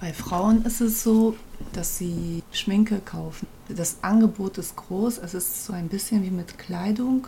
Bei 0.00 0.12
Frauen 0.12 0.64
ist 0.64 0.80
es 0.80 1.02
so, 1.02 1.36
dass 1.72 1.96
sie 1.96 2.42
Schminke 2.52 3.00
kaufen. 3.00 3.46
Das 3.68 3.96
Angebot 4.02 4.58
ist 4.58 4.76
groß. 4.76 5.18
Es 5.18 5.32
ist 5.32 5.64
so 5.64 5.72
ein 5.72 5.88
bisschen 5.88 6.22
wie 6.22 6.30
mit 6.30 6.58
Kleidung. 6.58 7.26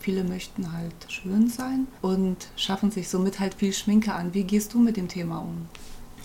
Viele 0.00 0.24
möchten 0.24 0.72
halt 0.72 0.94
schön 1.08 1.48
sein 1.48 1.86
und 2.00 2.48
schaffen 2.56 2.90
sich 2.90 3.10
somit 3.10 3.38
halt 3.38 3.52
viel 3.52 3.74
Schminke 3.74 4.14
an. 4.14 4.32
Wie 4.32 4.44
gehst 4.44 4.72
du 4.72 4.78
mit 4.78 4.96
dem 4.96 5.08
Thema 5.08 5.40
um? 5.40 5.68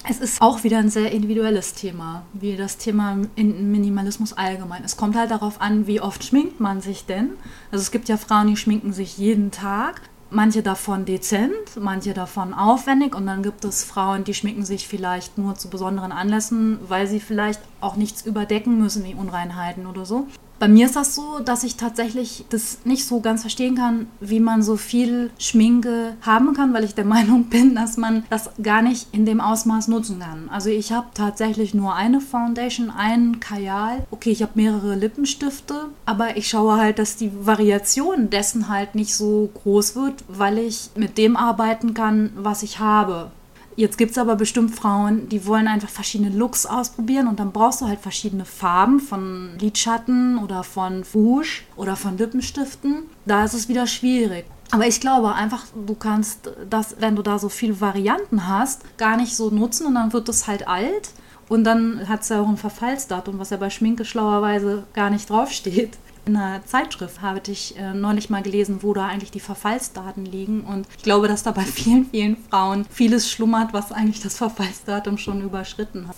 Es 0.08 0.20
ist 0.20 0.42
auch 0.42 0.64
wieder 0.64 0.78
ein 0.78 0.90
sehr 0.90 1.12
individuelles 1.12 1.74
Thema, 1.74 2.24
wie 2.32 2.56
das 2.56 2.78
Thema 2.78 3.18
Minimalismus 3.36 4.34
allgemein. 4.34 4.84
Es 4.86 4.98
kommt 4.98 5.18
halt 5.18 5.32
darauf 5.32 5.60
an, 5.60 5.88
wie 5.88 6.00
oft 6.00 6.24
schminkt 6.24 6.60
man 6.60 6.80
sich 6.80 7.06
denn. 7.06 7.32
Also 7.72 7.82
es 7.82 7.92
gibt 7.92 8.08
ja 8.08 8.16
Frauen, 8.16 8.48
die 8.48 8.56
schminken 8.56 8.94
sich 8.94 9.18
jeden 9.18 9.52
Tag. 9.52 10.02
Manche 10.30 10.64
davon 10.64 11.06
dezent, 11.06 11.54
manche 11.80 12.14
davon 12.14 12.54
aufwendig 12.54 13.14
und 13.16 13.26
dann 13.26 13.44
gibt 13.44 13.64
es 13.66 13.84
Frauen, 13.84 14.24
die 14.24 14.34
schminken 14.34 14.66
sich 14.66 14.88
vielleicht 14.88 15.38
nur 15.38 15.56
zu 15.56 15.70
besonderen 15.70 16.12
Anlässen, 16.12 16.80
weil 16.88 17.08
sie 17.08 17.20
vielleicht 17.20 17.62
auch 17.82 17.96
nichts 17.96 18.26
überdecken 18.26 18.80
müssen 18.80 19.04
wie 19.04 19.14
Unreinheiten 19.14 19.86
oder 19.86 20.06
so. 20.06 20.28
Bei 20.60 20.68
mir 20.68 20.86
ist 20.86 20.96
das 20.96 21.16
so, 21.16 21.40
dass 21.40 21.64
ich 21.64 21.76
tatsächlich 21.76 22.46
das 22.50 22.80
nicht 22.86 23.06
so 23.06 23.20
ganz 23.20 23.42
verstehen 23.42 23.76
kann, 23.76 24.08
wie 24.20 24.40
man 24.40 24.64
so 24.64 24.78
viel 24.78 25.32
Schminke 25.38 26.16
haben 26.22 26.54
kann, 26.54 26.74
weil 26.74 26.84
ich 26.84 26.96
der 26.96 27.06
Meinung 27.16 27.46
bin, 27.46 27.76
dass 27.76 27.98
man 27.98 28.24
das 28.30 28.50
gar 28.62 28.82
nicht 28.82 29.08
in 29.12 29.26
dem 29.26 29.42
Ausmaß 29.42 29.88
nutzen 29.88 30.20
kann. 30.20 30.50
Also 30.50 30.70
ich 30.70 30.92
habe 30.92 31.08
tatsächlich 31.14 31.74
nur 31.74 31.96
eine 31.96 32.22
Foundation, 32.22 32.90
einen 32.90 33.40
Kajal. 33.40 34.06
Okay, 34.12 34.32
ich 34.32 34.42
habe 34.42 34.54
mehrere 34.56 34.96
Lippenstifte, 34.96 35.90
aber 36.06 36.38
ich 36.38 36.48
schaue 36.48 36.78
halt, 36.78 37.00
dass 37.00 37.18
die 37.18 37.32
Variation 37.46 38.30
dessen 38.30 38.70
halt 38.70 38.96
nicht 38.96 39.14
so 39.16 39.50
groß 39.54 39.96
wird, 39.96 40.24
weil 40.28 40.58
ich 40.60 40.90
mit 40.96 41.18
dem 41.18 41.36
arbeiten 41.36 41.94
kann, 41.94 42.32
was 42.36 42.64
ich 42.64 42.80
habe. 42.80 43.32
Jetzt 43.78 43.98
gibt 43.98 44.12
es 44.12 44.18
aber 44.18 44.36
bestimmt 44.36 44.74
Frauen, 44.74 45.28
die 45.28 45.46
wollen 45.46 45.68
einfach 45.68 45.90
verschiedene 45.90 46.30
Looks 46.30 46.66
ausprobieren 46.66 47.28
und 47.28 47.40
dann 47.40 47.52
brauchst 47.52 47.82
du 47.82 47.88
halt 47.88 48.00
verschiedene 48.00 48.46
Farben 48.46 49.02
von 49.02 49.58
Lidschatten 49.60 50.38
oder 50.38 50.64
von 50.64 51.04
Rouge 51.14 51.64
oder 51.76 51.98
von 51.98 52.18
Lippenstiften. 52.18 53.04
Da 53.26 53.44
ist 53.44 53.54
es 53.54 53.68
wieder 53.68 53.86
schwierig. 53.86 54.46
Aber 54.72 54.88
ich 54.88 55.02
glaube 55.02 55.34
einfach, 55.34 55.66
du 55.86 55.94
kannst 55.94 56.52
das, 56.70 56.96
wenn 57.00 57.16
du 57.16 57.22
da 57.22 57.38
so 57.38 57.50
viele 57.50 57.82
Varianten 57.82 58.48
hast, 58.48 58.98
gar 58.98 59.18
nicht 59.18 59.36
so 59.36 59.50
nutzen 59.50 59.88
und 59.88 59.96
dann 59.96 60.14
wird 60.14 60.30
es 60.30 60.48
halt 60.48 60.68
alt. 60.68 61.10
Und 61.48 61.64
dann 61.64 62.08
hat 62.10 62.22
es 62.22 62.30
ja 62.30 62.42
auch 62.42 62.48
ein 62.48 62.58
Verfallsdatum, 62.58 63.38
was 63.38 63.52
ja 63.52 63.58
bei 63.58 63.70
Schminke 63.70 64.04
schlauerweise 64.06 64.86
gar 64.94 65.10
nicht 65.10 65.30
draufsteht. 65.30 65.98
In 66.26 66.36
einer 66.36 66.66
Zeitschrift 66.66 67.22
habe 67.22 67.40
ich 67.52 67.78
äh, 67.78 67.94
neulich 67.94 68.32
mal 68.32 68.42
gelesen, 68.42 68.82
wo 68.82 68.94
da 68.94 69.08
eigentlich 69.08 69.30
die 69.30 69.40
Verfallsdaten 69.40 70.26
liegen. 70.26 70.62
Und 70.62 70.88
ich 70.98 71.04
glaube, 71.04 71.28
dass 71.28 71.44
da 71.44 71.52
bei 71.52 71.62
vielen, 71.64 72.10
vielen 72.10 72.38
Frauen 72.50 72.86
vieles 72.90 73.30
schlummert, 73.30 73.74
was 73.74 73.92
eigentlich 73.92 74.22
das 74.22 74.38
Verfallsdatum 74.38 75.20
schon 75.20 75.42
überschritten 75.42 76.08
hat. 76.08 76.16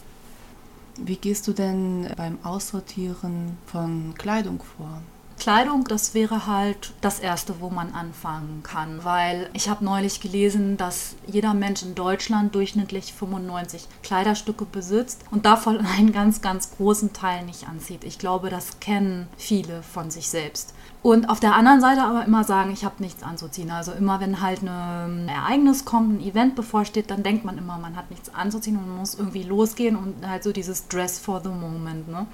Wie 0.97 1.17
gehst 1.17 1.47
du 1.47 1.53
denn 1.53 2.07
beim 2.15 2.39
Aussortieren 2.43 3.57
von 3.65 4.13
Kleidung 4.17 4.63
vor? 4.77 5.01
Kleidung, 5.39 5.83
das 5.83 6.13
wäre 6.13 6.47
halt 6.47 6.93
das 7.01 7.19
Erste, 7.19 7.59
wo 7.59 7.69
man 7.69 7.93
anfangen 7.93 8.63
kann, 8.63 9.03
weil 9.03 9.49
ich 9.53 9.69
habe 9.69 9.85
neulich 9.85 10.19
gelesen, 10.19 10.77
dass 10.77 11.15
jeder 11.27 11.53
Mensch 11.53 11.83
in 11.83 11.95
Deutschland 11.95 12.55
durchschnittlich 12.55 13.13
95 13.13 13.87
Kleiderstücke 14.03 14.65
besitzt 14.65 15.21
und 15.31 15.45
davon 15.45 15.85
einen 15.97 16.11
ganz, 16.11 16.41
ganz 16.41 16.71
großen 16.75 17.13
Teil 17.13 17.45
nicht 17.45 17.67
anzieht. 17.67 18.03
Ich 18.03 18.19
glaube, 18.19 18.49
das 18.49 18.79
kennen 18.79 19.27
viele 19.37 19.83
von 19.83 20.09
sich 20.11 20.29
selbst. 20.29 20.73
Und 21.03 21.29
auf 21.29 21.39
der 21.39 21.55
anderen 21.55 21.79
Seite 21.79 22.01
aber 22.01 22.25
immer 22.25 22.43
sagen, 22.43 22.71
ich 22.71 22.83
habe 22.83 22.95
nichts 22.99 23.23
anzuziehen. 23.23 23.71
Also 23.71 23.93
immer, 23.93 24.19
wenn 24.19 24.41
halt 24.41 24.61
ein 24.63 25.29
Ereignis 25.29 25.85
kommt, 25.85 26.19
ein 26.19 26.19
Event 26.19 26.55
bevorsteht, 26.55 27.11
dann 27.11 27.23
denkt 27.23 27.45
man 27.45 27.57
immer, 27.57 27.77
man 27.77 27.95
hat 27.95 28.09
nichts 28.09 28.33
anzuziehen 28.33 28.75
und 28.75 28.89
man 28.89 28.97
muss 28.97 29.15
irgendwie 29.15 29.43
losgehen 29.43 29.95
und 29.95 30.27
halt 30.27 30.43
so 30.43 30.51
dieses 30.51 30.87
Dress 30.89 31.17
for 31.19 31.39
the 31.41 31.49
Moment. 31.49 32.09
Ne? 32.09 32.25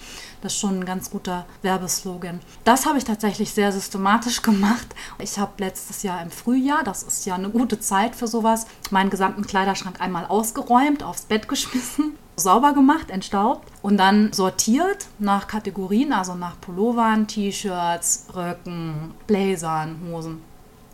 Das 0.42 0.54
ist 0.54 0.60
schon 0.60 0.80
ein 0.80 0.86
ganz 0.86 1.12
guter 1.12 1.46
Werbeslogan. 1.62 2.40
Das 2.64 2.88
habe 2.88 2.93
ich 2.98 3.04
tatsächlich 3.04 3.54
sehr 3.54 3.72
systematisch 3.72 4.42
gemacht. 4.42 4.88
Ich 5.20 5.38
habe 5.38 5.52
letztes 5.58 6.04
Jahr 6.04 6.22
im 6.22 6.32
Frühjahr, 6.32 6.84
das 6.84 7.04
ist 7.04 7.26
ja 7.26 7.36
eine 7.36 7.50
gute 7.50 7.80
Zeit 7.80 8.16
für 8.16 8.28
sowas, 8.28 8.68
meinen 8.92 9.10
gesamten 9.10 9.46
Kleiderschrank 9.46 10.02
einmal 10.02 10.26
ausgeräumt, 10.26 11.04
aufs 11.04 11.24
Bett 11.24 11.48
geschmissen 11.48 12.18
sauber 12.36 12.74
gemacht, 12.74 13.12
entstaubt 13.12 13.68
und 13.82 13.98
dann 13.98 14.34
sortiert 14.34 15.08
nach 15.20 15.48
Kategorien, 15.48 16.14
also 16.14 16.36
nach 16.36 16.60
Pullovern, 16.60 17.28
T-Shirts, 17.28 18.28
Röcken, 18.34 19.14
Blazern, 19.28 20.00
Hosen. 20.10 20.53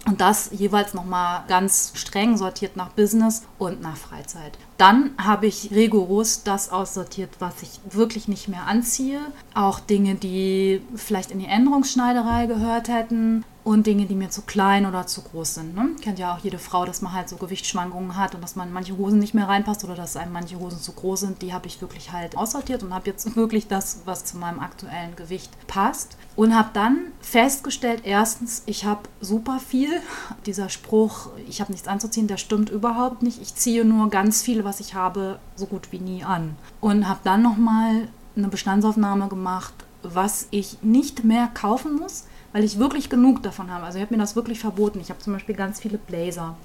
Und 0.09 0.21
das 0.21 0.49
jeweils 0.51 0.95
nochmal 0.95 1.43
ganz 1.47 1.91
streng 1.93 2.35
sortiert 2.35 2.75
nach 2.75 2.89
Business 2.89 3.43
und 3.59 3.79
nach 3.79 3.95
Freizeit. 3.95 4.57
Dann 4.77 5.11
habe 5.23 5.45
ich 5.45 5.69
rigoros 5.69 6.41
das 6.41 6.71
aussortiert, 6.71 7.29
was 7.37 7.61
ich 7.61 7.79
wirklich 7.91 8.27
nicht 8.27 8.47
mehr 8.47 8.65
anziehe. 8.65 9.19
Auch 9.53 9.79
Dinge, 9.79 10.15
die 10.15 10.81
vielleicht 10.95 11.29
in 11.29 11.37
die 11.37 11.45
Änderungsschneiderei 11.45 12.47
gehört 12.47 12.87
hätten 12.87 13.45
und 13.69 13.85
Dinge, 13.85 14.07
die 14.07 14.15
mir 14.15 14.31
zu 14.31 14.41
klein 14.41 14.87
oder 14.87 15.05
zu 15.05 15.21
groß 15.21 15.53
sind. 15.53 15.75
Ne? 15.75 15.91
Kennt 16.01 16.17
ja 16.17 16.33
auch 16.33 16.39
jede 16.39 16.57
Frau, 16.57 16.85
dass 16.85 17.03
man 17.03 17.13
halt 17.13 17.29
so 17.29 17.35
Gewichtsschwankungen 17.35 18.17
hat 18.17 18.33
und 18.33 18.41
dass 18.41 18.55
man 18.55 18.73
manche 18.73 18.97
Hosen 18.97 19.19
nicht 19.19 19.35
mehr 19.35 19.47
reinpasst 19.47 19.83
oder 19.83 19.93
dass 19.93 20.17
einem 20.17 20.33
manche 20.33 20.59
Hosen 20.59 20.79
zu 20.79 20.91
groß 20.91 21.19
sind. 21.19 21.43
Die 21.43 21.53
habe 21.53 21.67
ich 21.67 21.79
wirklich 21.79 22.11
halt 22.11 22.35
aussortiert 22.35 22.81
und 22.81 22.95
habe 22.95 23.05
jetzt 23.05 23.35
wirklich 23.35 23.67
das, 23.67 24.01
was 24.05 24.25
zu 24.25 24.37
meinem 24.37 24.59
aktuellen 24.59 25.15
Gewicht 25.15 25.51
passt. 25.67 26.17
Und 26.35 26.55
habe 26.57 26.69
dann 26.73 26.97
festgestellt, 27.21 28.01
erstens, 28.05 28.63
ich 28.65 28.85
habe 28.85 29.01
super 29.21 29.59
viel. 29.59 30.01
Dieser 30.47 30.69
Spruch, 30.69 31.29
ich 31.47 31.61
habe 31.61 31.71
nichts 31.71 31.87
anzuziehen, 31.87 32.25
der 32.25 32.37
stimmt 32.37 32.71
überhaupt 32.71 33.21
nicht. 33.21 33.39
Ich 33.39 33.53
ziehe 33.53 33.85
nur 33.85 34.09
ganz 34.09 34.41
viel, 34.41 34.63
was 34.63 34.79
ich 34.79 34.95
habe, 34.95 35.37
so 35.55 35.67
gut 35.67 35.91
wie 35.91 35.99
nie 35.99 36.23
an. 36.23 36.55
Und 36.81 37.07
habe 37.07 37.19
dann 37.23 37.43
nochmal 37.43 38.07
eine 38.35 38.47
Bestandsaufnahme 38.47 39.27
gemacht, 39.27 39.75
was 40.01 40.47
ich 40.49 40.81
nicht 40.81 41.23
mehr 41.23 41.49
kaufen 41.53 41.97
muss, 41.97 42.23
weil 42.51 42.63
ich 42.63 42.79
wirklich 42.79 43.09
genug 43.09 43.43
davon 43.43 43.71
habe. 43.71 43.85
Also 43.85 43.97
ich 43.97 44.03
habe 44.03 44.13
mir 44.13 44.21
das 44.21 44.35
wirklich 44.35 44.59
verboten. 44.59 44.99
Ich 44.99 45.09
habe 45.09 45.19
zum 45.19 45.33
Beispiel 45.33 45.55
ganz 45.55 45.79
viele 45.79 45.97
Blazer. 45.97 46.55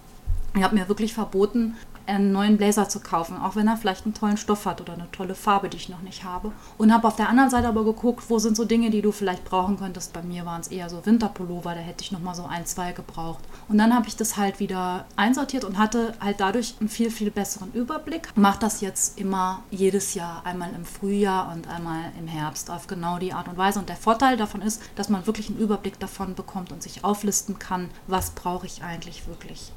Ich 0.57 0.63
habe 0.63 0.75
mir 0.75 0.89
wirklich 0.89 1.15
verboten, 1.15 1.77
einen 2.07 2.33
neuen 2.33 2.57
Blazer 2.57 2.89
zu 2.89 3.01
kaufen, 3.01 3.37
auch 3.37 3.57
wenn 3.57 3.69
er 3.69 3.77
vielleicht 3.77 4.05
einen 4.05 4.15
tollen 4.15 4.37
Stoff 4.37 4.67
hat 4.67 4.81
oder 4.81 4.95
eine 4.95 5.11
tolle 5.11 5.35
Farbe, 5.35 5.69
die 5.69 5.77
ich 5.77 5.89
noch 5.89 6.03
nicht 6.03 6.25
habe. 6.25 6.53
Und 6.79 6.93
habe 6.93 7.07
auf 7.09 7.17
der 7.17 7.29
anderen 7.29 7.51
Seite 7.51 7.69
aber 7.69 7.85
geguckt, 7.85 8.25
wo 8.29 8.39
sind 8.39 8.57
so 8.57 8.65
Dinge, 8.65 8.91
die 8.91 9.03
du 9.03 9.13
vielleicht 9.13 9.45
brauchen 9.45 9.79
könntest. 9.79 10.13
Bei 10.13 10.23
mir 10.23 10.47
waren 10.47 10.61
es 10.61 10.69
eher 10.69 10.91
so 10.91 11.05
Winterpullover, 11.05 11.75
da 11.75 11.81
hätte 11.81 12.03
ich 12.03 12.13
noch 12.13 12.21
mal 12.21 12.35
so 12.35 12.45
ein, 12.45 12.67
zwei 12.67 12.93
gebraucht. 12.93 13.45
Und 13.69 13.79
dann 13.79 13.95
habe 13.95 14.09
ich 14.09 14.17
das 14.17 14.37
halt 14.37 14.61
wieder 14.61 15.07
einsortiert 15.17 15.65
und 15.65 15.79
hatte 15.79 16.15
halt 16.21 16.41
dadurch 16.41 16.75
einen 16.81 16.89
viel, 16.89 17.11
viel 17.11 17.31
besseren 17.31 17.73
Überblick. 17.73 18.29
Mache 18.37 18.61
das 18.61 18.81
jetzt 18.81 19.19
immer 19.19 19.63
jedes 19.71 20.15
Jahr, 20.15 20.45
einmal 20.45 20.71
im 20.75 20.85
Frühjahr 20.85 21.53
und 21.53 21.69
einmal 21.69 22.13
im 22.19 22.27
Herbst 22.27 22.71
auf 22.71 22.87
genau 22.87 23.19
die 23.19 23.33
Art 23.33 23.49
und 23.49 23.57
Weise. 23.57 23.79
Und 23.79 23.89
der 23.89 23.97
Vorteil 23.97 24.37
davon 24.37 24.63
ist, 24.63 24.83
dass 24.97 25.09
man 25.09 25.27
wirklich 25.27 25.49
einen 25.49 25.59
Überblick 25.59 25.99
davon 25.99 26.35
bekommt 26.35 26.73
und 26.73 26.83
sich 26.83 27.05
auflisten 27.05 27.59
kann, 27.59 27.91
was 28.07 28.31
brauche 28.31 28.67
ich 28.67 28.83
eigentlich 28.83 29.27
wirklich. 29.27 29.73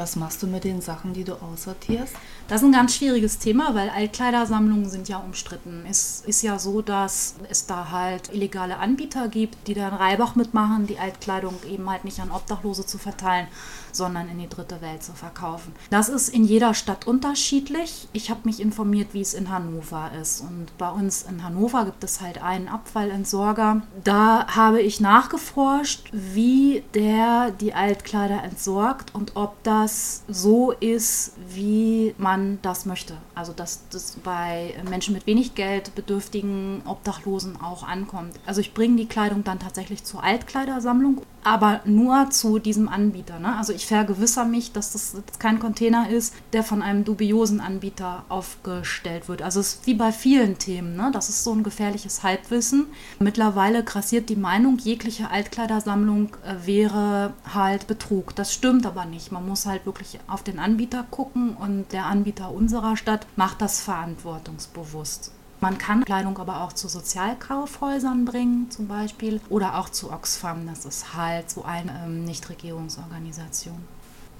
Was 0.00 0.16
machst 0.16 0.42
du 0.42 0.46
mit 0.46 0.64
den 0.64 0.80
Sachen, 0.80 1.12
die 1.12 1.24
du 1.24 1.34
aussortierst? 1.34 2.14
Das 2.48 2.62
ist 2.62 2.66
ein 2.66 2.72
ganz 2.72 2.94
schwieriges 2.94 3.38
Thema, 3.38 3.74
weil 3.74 3.90
Altkleidersammlungen 3.90 4.88
sind 4.88 5.10
ja 5.10 5.18
umstritten. 5.18 5.84
Es 5.86 6.22
ist 6.26 6.40
ja 6.40 6.58
so, 6.58 6.80
dass 6.80 7.34
es 7.50 7.66
da 7.66 7.90
halt 7.90 8.32
illegale 8.32 8.78
Anbieter 8.78 9.28
gibt, 9.28 9.68
die 9.68 9.74
dann 9.74 9.92
Reibach 9.92 10.36
mitmachen, 10.36 10.86
die 10.86 10.98
Altkleidung 10.98 11.54
eben 11.70 11.90
halt 11.90 12.04
nicht 12.04 12.18
an 12.18 12.30
Obdachlose 12.30 12.86
zu 12.86 12.96
verteilen, 12.96 13.46
sondern 13.92 14.30
in 14.30 14.38
die 14.38 14.48
dritte 14.48 14.80
Welt 14.80 15.02
zu 15.02 15.12
verkaufen. 15.12 15.74
Das 15.90 16.08
ist 16.08 16.30
in 16.30 16.44
jeder 16.44 16.72
Stadt 16.72 17.06
unterschiedlich. 17.06 18.08
Ich 18.14 18.30
habe 18.30 18.40
mich 18.44 18.60
informiert, 18.60 19.08
wie 19.12 19.20
es 19.20 19.34
in 19.34 19.50
Hannover 19.50 20.12
ist. 20.18 20.40
Und 20.40 20.68
bei 20.78 20.88
uns 20.88 21.24
in 21.24 21.44
Hannover 21.44 21.84
gibt 21.84 22.02
es 22.04 22.22
halt 22.22 22.42
einen 22.42 22.68
Abfallentsorger. 22.68 23.82
Da 24.02 24.46
habe 24.46 24.80
ich 24.80 24.98
nachgeforscht, 24.98 26.08
wie 26.12 26.84
der 26.94 27.50
die 27.50 27.74
Altkleider 27.74 28.42
entsorgt 28.42 29.14
und 29.14 29.36
ob 29.36 29.62
das 29.62 29.89
das 29.90 30.22
so 30.28 30.72
ist, 30.72 31.32
wie 31.48 32.14
man 32.16 32.58
das 32.62 32.86
möchte. 32.86 33.14
Also 33.34 33.52
dass 33.52 33.88
das 33.90 34.16
bei 34.22 34.74
Menschen 34.88 35.14
mit 35.14 35.26
wenig 35.26 35.54
Geld, 35.54 35.94
Bedürftigen, 35.94 36.82
Obdachlosen 36.84 37.60
auch 37.60 37.82
ankommt. 37.82 38.38
Also 38.46 38.60
ich 38.60 38.72
bringe 38.72 38.96
die 38.96 39.06
Kleidung 39.06 39.44
dann 39.44 39.58
tatsächlich 39.58 40.04
zur 40.04 40.22
Altkleidersammlung, 40.22 41.22
aber 41.42 41.80
nur 41.84 42.30
zu 42.30 42.58
diesem 42.58 42.88
Anbieter. 42.88 43.38
Ne? 43.38 43.56
Also 43.56 43.72
ich 43.72 43.86
vergewissere 43.86 44.46
mich, 44.46 44.72
dass 44.72 44.92
das 44.92 45.16
kein 45.38 45.58
Container 45.58 46.08
ist, 46.10 46.34
der 46.52 46.62
von 46.62 46.82
einem 46.82 47.04
dubiosen 47.04 47.60
Anbieter 47.60 48.24
aufgestellt 48.28 49.28
wird. 49.28 49.42
Also 49.42 49.60
es 49.60 49.74
ist 49.74 49.86
wie 49.86 49.94
bei 49.94 50.12
vielen 50.12 50.58
Themen. 50.58 50.96
Ne? 50.96 51.10
Das 51.12 51.28
ist 51.28 51.42
so 51.42 51.52
ein 51.52 51.62
gefährliches 51.62 52.22
Halbwissen. 52.22 52.86
Mittlerweile 53.18 53.82
grassiert 53.82 54.28
die 54.28 54.36
Meinung, 54.36 54.78
jegliche 54.78 55.30
Altkleidersammlung 55.30 56.36
äh, 56.44 56.66
wäre 56.66 57.32
halt 57.52 57.86
Betrug. 57.86 58.36
Das 58.36 58.52
stimmt 58.52 58.86
aber 58.86 59.04
nicht. 59.06 59.32
Man 59.32 59.48
muss 59.48 59.66
halt 59.66 59.69
wirklich 59.84 60.18
auf 60.26 60.42
den 60.42 60.58
Anbieter 60.58 61.04
gucken 61.10 61.56
und 61.56 61.92
der 61.92 62.06
Anbieter 62.06 62.52
unserer 62.52 62.96
Stadt 62.96 63.26
macht 63.36 63.60
das 63.60 63.80
verantwortungsbewusst. 63.80 65.32
Man 65.60 65.76
kann 65.76 66.04
Kleidung 66.04 66.38
aber 66.38 66.62
auch 66.62 66.72
zu 66.72 66.88
Sozialkaufhäusern 66.88 68.24
bringen, 68.24 68.70
zum 68.70 68.88
Beispiel, 68.88 69.40
oder 69.50 69.78
auch 69.78 69.90
zu 69.90 70.10
Oxfam. 70.10 70.66
Das 70.66 70.86
ist 70.86 71.14
halt 71.14 71.50
so 71.50 71.64
eine 71.64 71.92
ähm, 72.04 72.24
Nichtregierungsorganisation. 72.24 73.78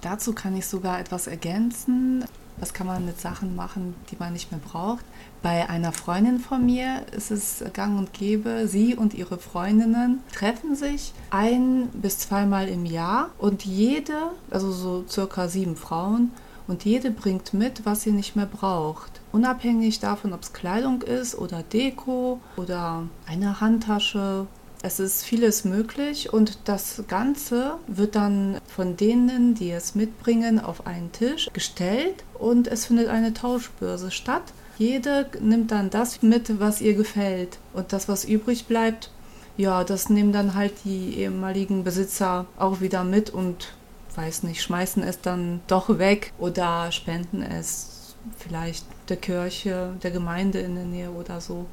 Dazu 0.01 0.33
kann 0.33 0.57
ich 0.57 0.67
sogar 0.67 0.99
etwas 0.99 1.27
ergänzen. 1.27 2.25
Was 2.59 2.75
kann 2.75 2.87
man 2.87 3.07
mit 3.07 3.21
Sachen 3.21 3.57
machen, 3.57 3.95
die 4.11 4.17
man 4.19 4.33
nicht 4.33 4.51
mehr 4.51 4.61
braucht? 4.61 5.05
Bei 5.43 5.69
einer 5.71 5.93
Freundin 5.93 6.39
von 6.39 6.65
mir 6.65 7.03
ist 7.13 7.31
es 7.31 7.65
gang 7.73 7.99
und 7.99 8.13
gäbe, 8.13 8.69
sie 8.69 8.95
und 8.95 9.15
ihre 9.15 9.39
Freundinnen 9.39 10.21
treffen 10.33 10.75
sich 10.75 11.15
ein 11.31 11.89
bis 11.95 12.19
zweimal 12.19 12.69
im 12.69 12.85
Jahr 12.85 13.31
und 13.39 13.65
jede, 13.65 14.33
also 14.51 14.71
so 14.73 15.05
circa 15.09 15.49
sieben 15.49 15.77
Frauen, 15.77 16.33
und 16.71 16.85
jede 16.85 17.11
bringt 17.11 17.53
mit, 17.53 17.85
was 17.85 18.03
sie 18.03 18.13
nicht 18.13 18.37
mehr 18.37 18.47
braucht. 18.47 19.21
Unabhängig 19.33 19.99
davon, 19.99 20.33
ob 20.33 20.43
es 20.43 20.53
Kleidung 20.53 21.03
ist 21.03 21.35
oder 21.37 21.65
Deko 21.65 22.41
oder 22.57 23.03
eine 23.27 23.61
Handtasche 23.61 24.47
es 24.83 24.99
ist 24.99 25.25
vieles 25.25 25.65
möglich 25.65 26.33
und 26.33 26.59
das 26.65 27.03
Ganze 27.07 27.79
wird 27.87 28.15
dann 28.15 28.59
von 28.67 28.97
denen, 28.97 29.55
die 29.55 29.71
es 29.71 29.95
mitbringen, 29.95 30.59
auf 30.59 30.87
einen 30.87 31.13
Tisch 31.13 31.51
gestellt 31.53 32.25
und 32.35 32.67
es 32.67 32.87
findet 32.87 33.09
eine 33.09 33.35
Tauschbörse 33.35 34.11
statt. 34.11 34.43
Jede 34.79 35.27
nimmt 35.41 35.71
dann 35.71 35.91
das 35.91 36.23
mit, 36.23 36.59
was 36.59 36.81
ihr 36.81 36.95
gefällt 36.95 37.59
und 37.75 37.93
das, 37.93 38.09
was 38.09 38.25
übrig 38.25 38.67
bleibt, 38.67 39.11
ja, 39.59 39.85
das 39.85 40.09
nehmen 40.09 40.33
dann 40.33 40.55
halt 40.55 40.73
die 40.85 41.19
ehemaligen 41.19 41.85
Besitzer 41.85 42.47
auch 42.57 42.81
wieder 42.81 43.05
mit 43.05 43.29
und 43.29 43.75
weiß 44.17 44.45
nicht, 44.45 44.63
schmeißen 44.63 45.03
es 45.03 45.21
dann 45.21 45.61
doch 45.67 45.99
weg 45.99 46.33
oder 46.39 46.91
spenden 46.93 47.43
es 47.43 48.15
vielleicht 48.39 48.87
der 49.11 49.19
Kirche, 49.19 49.93
der 50.03 50.11
Gemeinde 50.11 50.61
in 50.61 50.75
der 50.75 50.85
Nähe 50.85 51.11
oder 51.11 51.43
so 51.43 51.67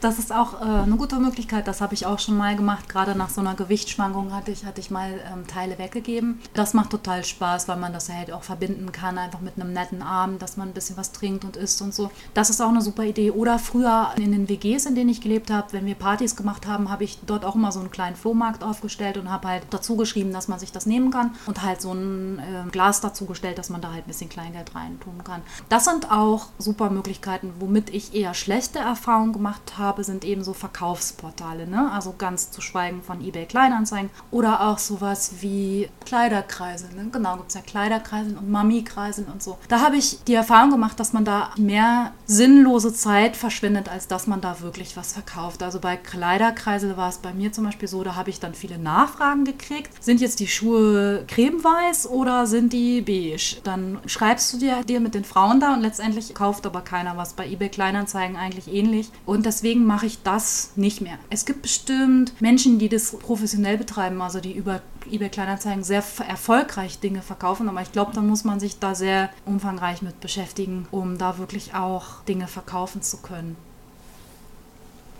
das 0.00 0.18
ist 0.18 0.32
auch 0.32 0.60
äh, 0.60 0.64
eine 0.64 0.96
gute 0.96 1.16
Möglichkeit. 1.16 1.66
Das 1.66 1.80
habe 1.80 1.94
ich 1.94 2.06
auch 2.06 2.18
schon 2.18 2.36
mal 2.36 2.56
gemacht. 2.56 2.88
Gerade 2.88 3.14
nach 3.14 3.30
so 3.30 3.40
einer 3.40 3.54
Gewichtsschwankung 3.54 4.34
hatte 4.34 4.50
ich, 4.50 4.64
hatte 4.64 4.80
ich 4.80 4.90
mal 4.90 5.20
ähm, 5.32 5.46
Teile 5.46 5.78
weggegeben. 5.78 6.40
Das 6.54 6.74
macht 6.74 6.90
total 6.90 7.24
Spaß, 7.24 7.68
weil 7.68 7.76
man 7.76 7.92
das 7.92 8.08
halt 8.08 8.32
auch 8.32 8.42
verbinden 8.42 8.92
kann, 8.92 9.18
einfach 9.18 9.40
mit 9.40 9.54
einem 9.58 9.72
netten 9.72 10.02
Abend, 10.02 10.42
dass 10.42 10.56
man 10.56 10.68
ein 10.68 10.74
bisschen 10.74 10.96
was 10.96 11.12
trinkt 11.12 11.44
und 11.44 11.56
isst 11.56 11.80
und 11.82 11.94
so. 11.94 12.10
Das 12.34 12.50
ist 12.50 12.60
auch 12.60 12.68
eine 12.68 12.82
super 12.82 13.04
Idee. 13.04 13.30
Oder 13.30 13.58
früher 13.58 14.10
in 14.16 14.32
den 14.32 14.48
WGs, 14.48 14.86
in 14.86 14.94
denen 14.94 15.10
ich 15.10 15.20
gelebt 15.20 15.50
habe, 15.50 15.72
wenn 15.72 15.86
wir 15.86 15.94
Partys 15.94 16.36
gemacht 16.36 16.66
haben, 16.66 16.90
habe 16.90 17.04
ich 17.04 17.20
dort 17.26 17.44
auch 17.44 17.54
immer 17.54 17.72
so 17.72 17.80
einen 17.80 17.90
kleinen 17.90 18.16
Flohmarkt 18.16 18.62
aufgestellt 18.62 19.16
und 19.16 19.30
habe 19.30 19.48
halt 19.48 19.62
dazu 19.70 19.96
geschrieben, 19.96 20.32
dass 20.32 20.48
man 20.48 20.58
sich 20.58 20.72
das 20.72 20.86
nehmen 20.86 21.10
kann 21.10 21.34
und 21.46 21.62
halt 21.62 21.80
so 21.80 21.92
ein 21.92 22.38
äh, 22.38 22.70
Glas 22.70 23.00
dazu 23.00 23.26
gestellt, 23.26 23.58
dass 23.58 23.70
man 23.70 23.80
da 23.80 23.92
halt 23.92 24.04
ein 24.04 24.08
bisschen 24.08 24.28
Kleingeld 24.28 24.74
reintun 24.74 25.24
kann. 25.24 25.42
Das 25.68 25.84
sind 25.84 26.10
auch 26.10 26.48
super 26.58 26.90
Möglichkeiten, 26.90 27.54
womit 27.58 27.90
ich 27.90 28.14
eher 28.14 28.34
schlechte 28.34 28.78
Erfahrungen 28.78 29.32
gemacht 29.32 29.74
habe 29.78 29.83
habe, 29.84 30.02
sind 30.02 30.24
eben 30.24 30.42
so 30.42 30.52
Verkaufsportale. 30.52 31.66
Ne? 31.66 31.90
Also 31.92 32.14
ganz 32.16 32.50
zu 32.50 32.60
schweigen 32.60 33.02
von 33.02 33.24
eBay 33.24 33.46
Kleinanzeigen 33.46 34.10
oder 34.30 34.62
auch 34.68 34.78
sowas 34.78 35.34
wie 35.40 35.88
Kleiderkreisel. 36.04 36.94
Ne? 36.94 37.08
Genau, 37.12 37.36
gibt 37.36 37.48
es 37.48 37.54
ja 37.54 37.60
Kleiderkreisel 37.60 38.36
und 38.36 38.50
Mami-Kreisel 38.50 39.26
und 39.32 39.42
so. 39.42 39.58
Da 39.68 39.80
habe 39.80 39.96
ich 39.96 40.24
die 40.24 40.34
Erfahrung 40.34 40.70
gemacht, 40.70 40.98
dass 40.98 41.12
man 41.12 41.24
da 41.24 41.50
mehr 41.56 42.12
sinnlose 42.26 42.92
Zeit 42.92 43.36
verschwendet, 43.36 43.88
als 43.88 44.08
dass 44.08 44.26
man 44.26 44.40
da 44.40 44.60
wirklich 44.60 44.96
was 44.96 45.12
verkauft. 45.12 45.62
Also 45.62 45.80
bei 45.80 45.96
Kleiderkreisel 45.96 46.96
war 46.96 47.08
es 47.08 47.18
bei 47.18 47.32
mir 47.32 47.52
zum 47.52 47.64
Beispiel 47.64 47.88
so, 47.88 48.02
da 48.02 48.14
habe 48.14 48.30
ich 48.30 48.40
dann 48.40 48.54
viele 48.54 48.78
Nachfragen 48.78 49.44
gekriegt. 49.44 49.90
Sind 50.02 50.20
jetzt 50.20 50.40
die 50.40 50.48
Schuhe 50.48 51.24
cremeweiß 51.28 52.08
oder 52.08 52.46
sind 52.46 52.72
die 52.72 53.02
beige? 53.02 53.60
Dann 53.64 53.98
schreibst 54.06 54.52
du 54.52 54.58
dir, 54.58 54.82
dir 54.84 55.00
mit 55.00 55.14
den 55.14 55.24
Frauen 55.24 55.60
da 55.60 55.74
und 55.74 55.82
letztendlich 55.82 56.34
kauft 56.34 56.66
aber 56.66 56.80
keiner 56.80 57.16
was. 57.16 57.34
Bei 57.34 57.46
eBay 57.46 57.68
Kleinanzeigen 57.68 58.36
eigentlich 58.36 58.72
ähnlich. 58.72 59.10
Und 59.26 59.46
deswegen 59.46 59.73
mache 59.76 60.06
ich 60.06 60.22
das 60.22 60.70
nicht 60.76 61.00
mehr. 61.00 61.18
Es 61.30 61.44
gibt 61.44 61.62
bestimmt 61.62 62.40
Menschen, 62.40 62.78
die 62.78 62.88
das 62.88 63.12
professionell 63.12 63.78
betreiben, 63.78 64.20
also 64.20 64.40
die 64.40 64.52
über 64.52 64.82
eBay 65.10 65.28
Kleinanzeigen 65.28 65.84
sehr 65.84 66.02
erfolgreich 66.26 67.00
Dinge 67.00 67.22
verkaufen, 67.22 67.68
aber 67.68 67.82
ich 67.82 67.92
glaube, 67.92 68.12
da 68.14 68.20
muss 68.20 68.44
man 68.44 68.60
sich 68.60 68.78
da 68.78 68.94
sehr 68.94 69.30
umfangreich 69.44 70.02
mit 70.02 70.20
beschäftigen, 70.20 70.86
um 70.90 71.18
da 71.18 71.38
wirklich 71.38 71.74
auch 71.74 72.22
Dinge 72.24 72.46
verkaufen 72.46 73.02
zu 73.02 73.18
können. 73.18 73.56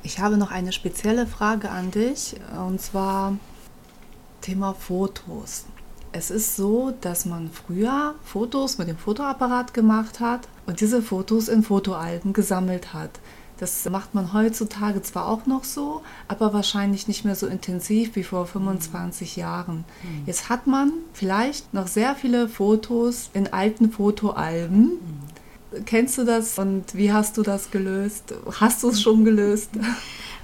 Ich 0.03 0.19
habe 0.19 0.37
noch 0.37 0.51
eine 0.51 0.73
spezielle 0.73 1.27
Frage 1.27 1.71
an 1.71 1.91
dich 1.91 2.37
und 2.69 2.81
zwar 2.81 3.39
Thema 4.43 4.75
Fotos. 4.75 5.65
Es 6.13 6.31
ist 6.31 6.55
so, 6.55 6.93
dass 7.01 7.25
man 7.25 7.51
früher 7.51 8.15
Fotos 8.23 8.79
mit 8.79 8.87
dem 8.87 8.99
Fotoapparat 8.99 9.75
gemacht 9.75 10.21
hat 10.21 10.47
und 10.67 10.81
diese 10.81 11.03
Fotos 11.03 11.49
in 11.49 11.63
Fotoalben 11.63 12.33
gesammelt 12.33 12.93
hat. 12.93 13.11
Das 13.59 13.89
macht 13.89 14.15
man 14.15 14.33
heutzutage 14.33 15.03
zwar 15.03 15.29
auch 15.29 15.47
noch 15.47 15.65
so, 15.65 16.03
aber 16.27 16.53
wahrscheinlich 16.53 17.07
nicht 17.07 17.25
mehr 17.25 17.37
so 17.37 17.47
intensiv 17.47 18.17
wie 18.17 18.25
vor 18.25 18.47
25 18.47 19.37
mhm. 19.37 19.41
Jahren. 19.41 19.77
Mhm. 19.77 20.23
Jetzt 20.27 20.49
hat 20.49 20.67
man 20.67 20.93
vielleicht 21.13 21.73
noch 21.73 21.87
sehr 21.87 22.15
viele 22.15 22.49
Fotos 22.49 23.31
in 23.33 23.53
alten 23.53 23.91
Fotoalben. 23.91 24.83
Mhm. 24.83 25.85
Kennst 25.87 26.19
du 26.19 26.25
das 26.25 26.59
und 26.59 26.95
wie 26.95 27.13
hast 27.13 27.37
du 27.37 27.43
das 27.43 27.71
gelöst? 27.71 28.35
Hast 28.61 28.83
du 28.83 28.89
es 28.89 29.03
schon 29.03 29.25
gelöst? 29.25 29.71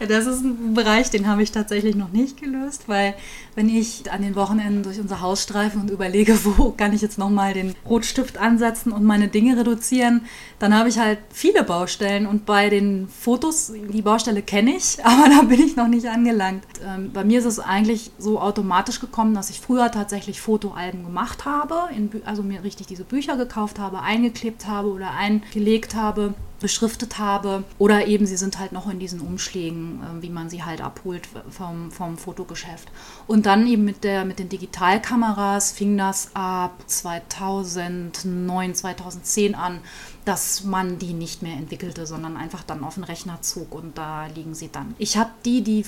Das 0.09 0.25
ist 0.25 0.43
ein 0.43 0.73
Bereich, 0.73 1.11
den 1.11 1.27
habe 1.27 1.43
ich 1.43 1.53
tatsächlich 1.53 1.95
noch 1.95 2.11
nicht 2.11 2.41
gelöst, 2.41 2.85
weil 2.87 3.15
wenn 3.55 3.69
ich 3.69 4.11
an 4.11 4.23
den 4.23 4.35
Wochenenden 4.35 4.83
durch 4.83 4.99
unser 4.99 5.21
Haus 5.21 5.43
streife 5.43 5.79
und 5.79 5.91
überlege, 5.91 6.39
wo 6.45 6.71
kann 6.71 6.95
ich 6.95 7.03
jetzt 7.03 7.19
nochmal 7.19 7.53
den 7.53 7.75
Rotstift 7.87 8.39
ansetzen 8.39 8.93
und 8.93 9.05
meine 9.05 9.29
Dinge 9.29 9.59
reduzieren, 9.59 10.23
dann 10.59 10.75
habe 10.75 10.89
ich 10.89 10.99
halt 10.99 11.19
viele 11.31 11.65
Baustellen 11.65 12.27
und 12.27 12.47
bei 12.47 12.71
den 12.71 13.09
Fotos, 13.09 13.73
die 13.75 14.01
Baustelle 14.01 14.41
kenne 14.41 14.75
ich, 14.75 14.99
aber 15.05 15.29
da 15.29 15.43
bin 15.43 15.61
ich 15.61 15.77
noch 15.77 15.89
nicht 15.89 16.07
angelangt. 16.07 16.65
Ähm, 16.83 17.13
bei 17.13 17.23
mir 17.23 17.39
ist 17.39 17.45
es 17.45 17.61
eigentlich 17.61 18.11
so 18.19 18.41
automatisch 18.41 19.01
gekommen, 19.01 19.35
dass 19.35 19.51
ich 19.51 19.61
früher 19.61 19.91
tatsächlich 19.91 20.41
Fotoalben 20.41 21.05
gemacht 21.05 21.45
habe, 21.45 21.91
also 22.25 22.43
mir 22.43 22.65
richtig 22.65 22.87
diese 22.87 23.05
Bücher 23.05 23.37
gekauft 23.37 23.79
habe, 23.79 24.01
eingeklebt 24.01 24.67
habe 24.67 24.89
oder 24.89 25.11
eingelegt 25.11 25.95
habe 25.95 26.35
beschriftet 26.61 27.19
habe. 27.19 27.65
Oder 27.79 28.07
eben 28.07 28.27
sie 28.27 28.37
sind 28.37 28.59
halt 28.59 28.73
noch 28.73 28.89
in 28.89 28.99
diesen 28.99 29.21
Umschlägen, 29.21 30.01
äh, 30.03 30.23
wie 30.23 30.31
man 30.31 30.49
sie 30.49 30.63
halt 30.63 30.81
abholt 30.81 31.29
vom, 31.51 31.91
vom 31.91 32.17
Fotogeschäft. 32.17 32.91
Und 33.27 33.47
dann 33.47 33.67
eben 33.67 33.85
mit, 33.85 34.05
der, 34.05 34.25
mit 34.25 34.39
den 34.39 34.49
Digitalkameras 34.49 35.73
fing 35.73 35.97
das 35.97 36.31
ab 36.35 36.75
2009, 36.87 38.75
2010 38.75 39.55
an, 39.55 39.81
dass 40.25 40.65
man 40.65 40.99
die 40.99 41.15
nicht 41.15 41.43
mehr 41.43 41.57
entwickelte, 41.57 42.07
sondern 42.07 42.37
einfach 42.37 42.63
dann 42.63 42.85
auf 42.85 42.95
den 42.95 43.05
Rechner 43.05 43.43
zog 43.43 43.75
und 43.75 43.97
da 43.99 44.27
liegen 44.27 44.55
sie 44.55 44.71
dann. 44.71 44.95
Ich 44.99 45.17
habe 45.17 45.31
die, 45.45 45.63
die 45.63 45.85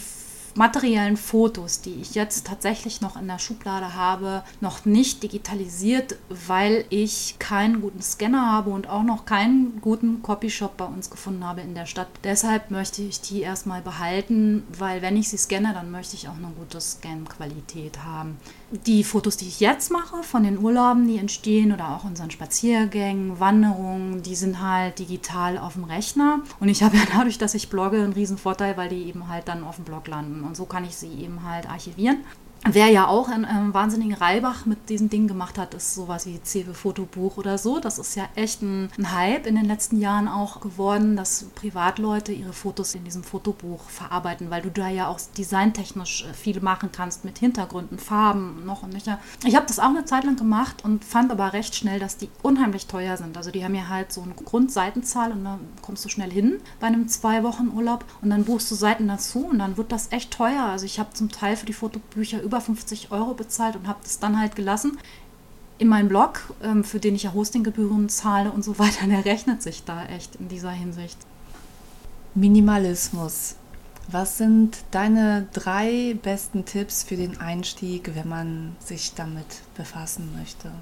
materiellen 0.54 1.16
Fotos, 1.16 1.80
die 1.80 1.94
ich 2.00 2.14
jetzt 2.14 2.46
tatsächlich 2.46 3.00
noch 3.00 3.16
in 3.16 3.26
der 3.26 3.38
Schublade 3.38 3.94
habe, 3.94 4.42
noch 4.60 4.84
nicht 4.84 5.22
digitalisiert, 5.22 6.16
weil 6.28 6.84
ich 6.90 7.36
keinen 7.38 7.80
guten 7.80 8.02
Scanner 8.02 8.50
habe 8.50 8.70
und 8.70 8.88
auch 8.88 9.02
noch 9.02 9.24
keinen 9.24 9.80
guten 9.80 10.22
Copyshop 10.22 10.76
bei 10.76 10.84
uns 10.84 11.10
gefunden 11.10 11.44
habe 11.44 11.60
in 11.60 11.74
der 11.74 11.86
Stadt. 11.86 12.08
Deshalb 12.24 12.70
möchte 12.70 13.02
ich 13.02 13.20
die 13.20 13.40
erstmal 13.40 13.82
behalten, 13.82 14.64
weil 14.78 15.02
wenn 15.02 15.16
ich 15.16 15.28
sie 15.28 15.38
scanne, 15.38 15.72
dann 15.72 15.90
möchte 15.90 16.16
ich 16.16 16.28
auch 16.28 16.36
eine 16.36 16.52
gute 16.56 16.80
Scan-Qualität 16.80 18.04
haben 18.04 18.38
die 18.86 19.04
Fotos, 19.04 19.36
die 19.36 19.48
ich 19.48 19.60
jetzt 19.60 19.90
mache 19.90 20.22
von 20.22 20.42
den 20.42 20.58
Urlauben, 20.58 21.06
die 21.06 21.18
entstehen 21.18 21.72
oder 21.72 21.90
auch 21.90 22.04
unseren 22.04 22.30
Spaziergängen, 22.30 23.38
Wanderungen, 23.38 24.22
die 24.22 24.34
sind 24.34 24.60
halt 24.60 24.98
digital 24.98 25.58
auf 25.58 25.74
dem 25.74 25.84
Rechner. 25.84 26.40
Und 26.58 26.68
ich 26.68 26.82
habe 26.82 26.96
ja 26.98 27.02
dadurch, 27.12 27.38
dass 27.38 27.54
ich 27.54 27.68
blogge, 27.68 27.98
einen 27.98 28.12
riesen 28.12 28.38
Vorteil, 28.38 28.76
weil 28.76 28.88
die 28.88 29.04
eben 29.04 29.28
halt 29.28 29.48
dann 29.48 29.64
auf 29.64 29.76
dem 29.76 29.84
Blog 29.84 30.08
landen. 30.08 30.42
Und 30.42 30.56
so 30.56 30.64
kann 30.64 30.84
ich 30.84 30.96
sie 30.96 31.12
eben 31.12 31.44
halt 31.44 31.68
archivieren. 31.68 32.24
Wer 32.64 32.88
ja 32.88 33.08
auch 33.08 33.28
einen, 33.28 33.44
einen 33.44 33.74
wahnsinnigen 33.74 34.14
Reibach 34.14 34.66
mit 34.66 34.88
diesen 34.88 35.10
Dingen 35.10 35.26
gemacht 35.26 35.58
hat, 35.58 35.74
ist 35.74 35.96
sowas 35.96 36.26
wie 36.26 36.40
Cewe 36.44 36.74
Fotobuch 36.74 37.36
oder 37.36 37.58
so. 37.58 37.80
Das 37.80 37.98
ist 37.98 38.14
ja 38.14 38.28
echt 38.36 38.62
ein, 38.62 38.88
ein, 38.96 39.12
Hype 39.12 39.46
in 39.48 39.56
den 39.56 39.64
letzten 39.64 39.98
Jahren 39.98 40.28
auch 40.28 40.60
geworden, 40.60 41.16
dass 41.16 41.46
Privatleute 41.56 42.30
ihre 42.30 42.52
Fotos 42.52 42.94
in 42.94 43.02
diesem 43.02 43.24
Fotobuch 43.24 43.90
verarbeiten, 43.90 44.50
weil 44.50 44.62
du 44.62 44.70
da 44.70 44.88
ja 44.88 45.08
auch 45.08 45.18
designtechnisch 45.36 46.24
äh, 46.24 46.34
viel 46.34 46.60
machen 46.60 46.90
kannst 46.92 47.24
mit 47.24 47.38
Hintergründen, 47.38 47.98
Farben 47.98 48.64
noch 48.64 48.84
und 48.84 48.92
nöcher. 48.92 49.18
Ich 49.44 49.56
habe 49.56 49.66
das 49.66 49.80
auch 49.80 49.90
eine 49.90 50.04
Zeit 50.04 50.22
lang 50.22 50.36
gemacht 50.36 50.84
und 50.84 51.04
fand 51.04 51.32
aber 51.32 51.52
recht 51.52 51.74
schnell, 51.74 51.98
dass 51.98 52.16
die 52.16 52.30
unheimlich 52.42 52.86
teuer 52.86 53.16
sind. 53.16 53.36
Also 53.36 53.50
die 53.50 53.64
haben 53.64 53.74
ja 53.74 53.88
halt 53.88 54.12
so 54.12 54.22
eine 54.22 54.34
Grundseitenzahl 54.34 55.32
und 55.32 55.44
dann 55.44 55.58
kommst 55.82 56.04
du 56.04 56.08
schnell 56.08 56.30
hin 56.30 56.60
bei 56.78 56.86
einem 56.86 57.08
zwei 57.08 57.42
Wochen 57.42 57.72
Urlaub 57.74 58.04
und 58.22 58.30
dann 58.30 58.44
buchst 58.44 58.70
du 58.70 58.76
Seiten 58.76 59.08
dazu 59.08 59.46
und 59.46 59.58
dann 59.58 59.76
wird 59.76 59.90
das 59.90 60.12
echt 60.12 60.30
teuer. 60.30 60.62
Also 60.66 60.86
ich 60.86 61.00
habe 61.00 61.12
zum 61.12 61.28
Teil 61.28 61.56
für 61.56 61.66
die 61.66 61.72
Fotobücher 61.72 62.40
über 62.40 62.51
über 62.52 62.60
50 62.60 63.10
Euro 63.10 63.32
bezahlt 63.32 63.76
und 63.76 63.88
habe 63.88 64.00
das 64.02 64.18
dann 64.18 64.38
halt 64.38 64.54
gelassen. 64.56 64.98
In 65.78 65.88
meinem 65.88 66.08
Blog, 66.08 66.52
ähm, 66.62 66.84
für 66.84 67.00
den 67.00 67.14
ich 67.14 67.22
ja 67.22 67.32
Hostinggebühren 67.32 68.10
zahle 68.10 68.52
und 68.52 68.62
so 68.62 68.78
weiter, 68.78 69.06
der 69.06 69.24
rechnet 69.24 69.62
sich 69.62 69.84
da 69.84 70.04
echt 70.06 70.36
in 70.36 70.48
dieser 70.48 70.70
Hinsicht. 70.70 71.18
Minimalismus. 72.34 73.56
Was 74.08 74.36
sind 74.36 74.78
deine 74.90 75.46
drei 75.52 76.16
besten 76.22 76.64
Tipps 76.64 77.04
für 77.04 77.16
den 77.16 77.40
Einstieg, 77.40 78.14
wenn 78.14 78.28
man 78.28 78.76
sich 78.80 79.14
damit 79.14 79.46
befassen 79.76 80.30
möchte? 80.36 80.72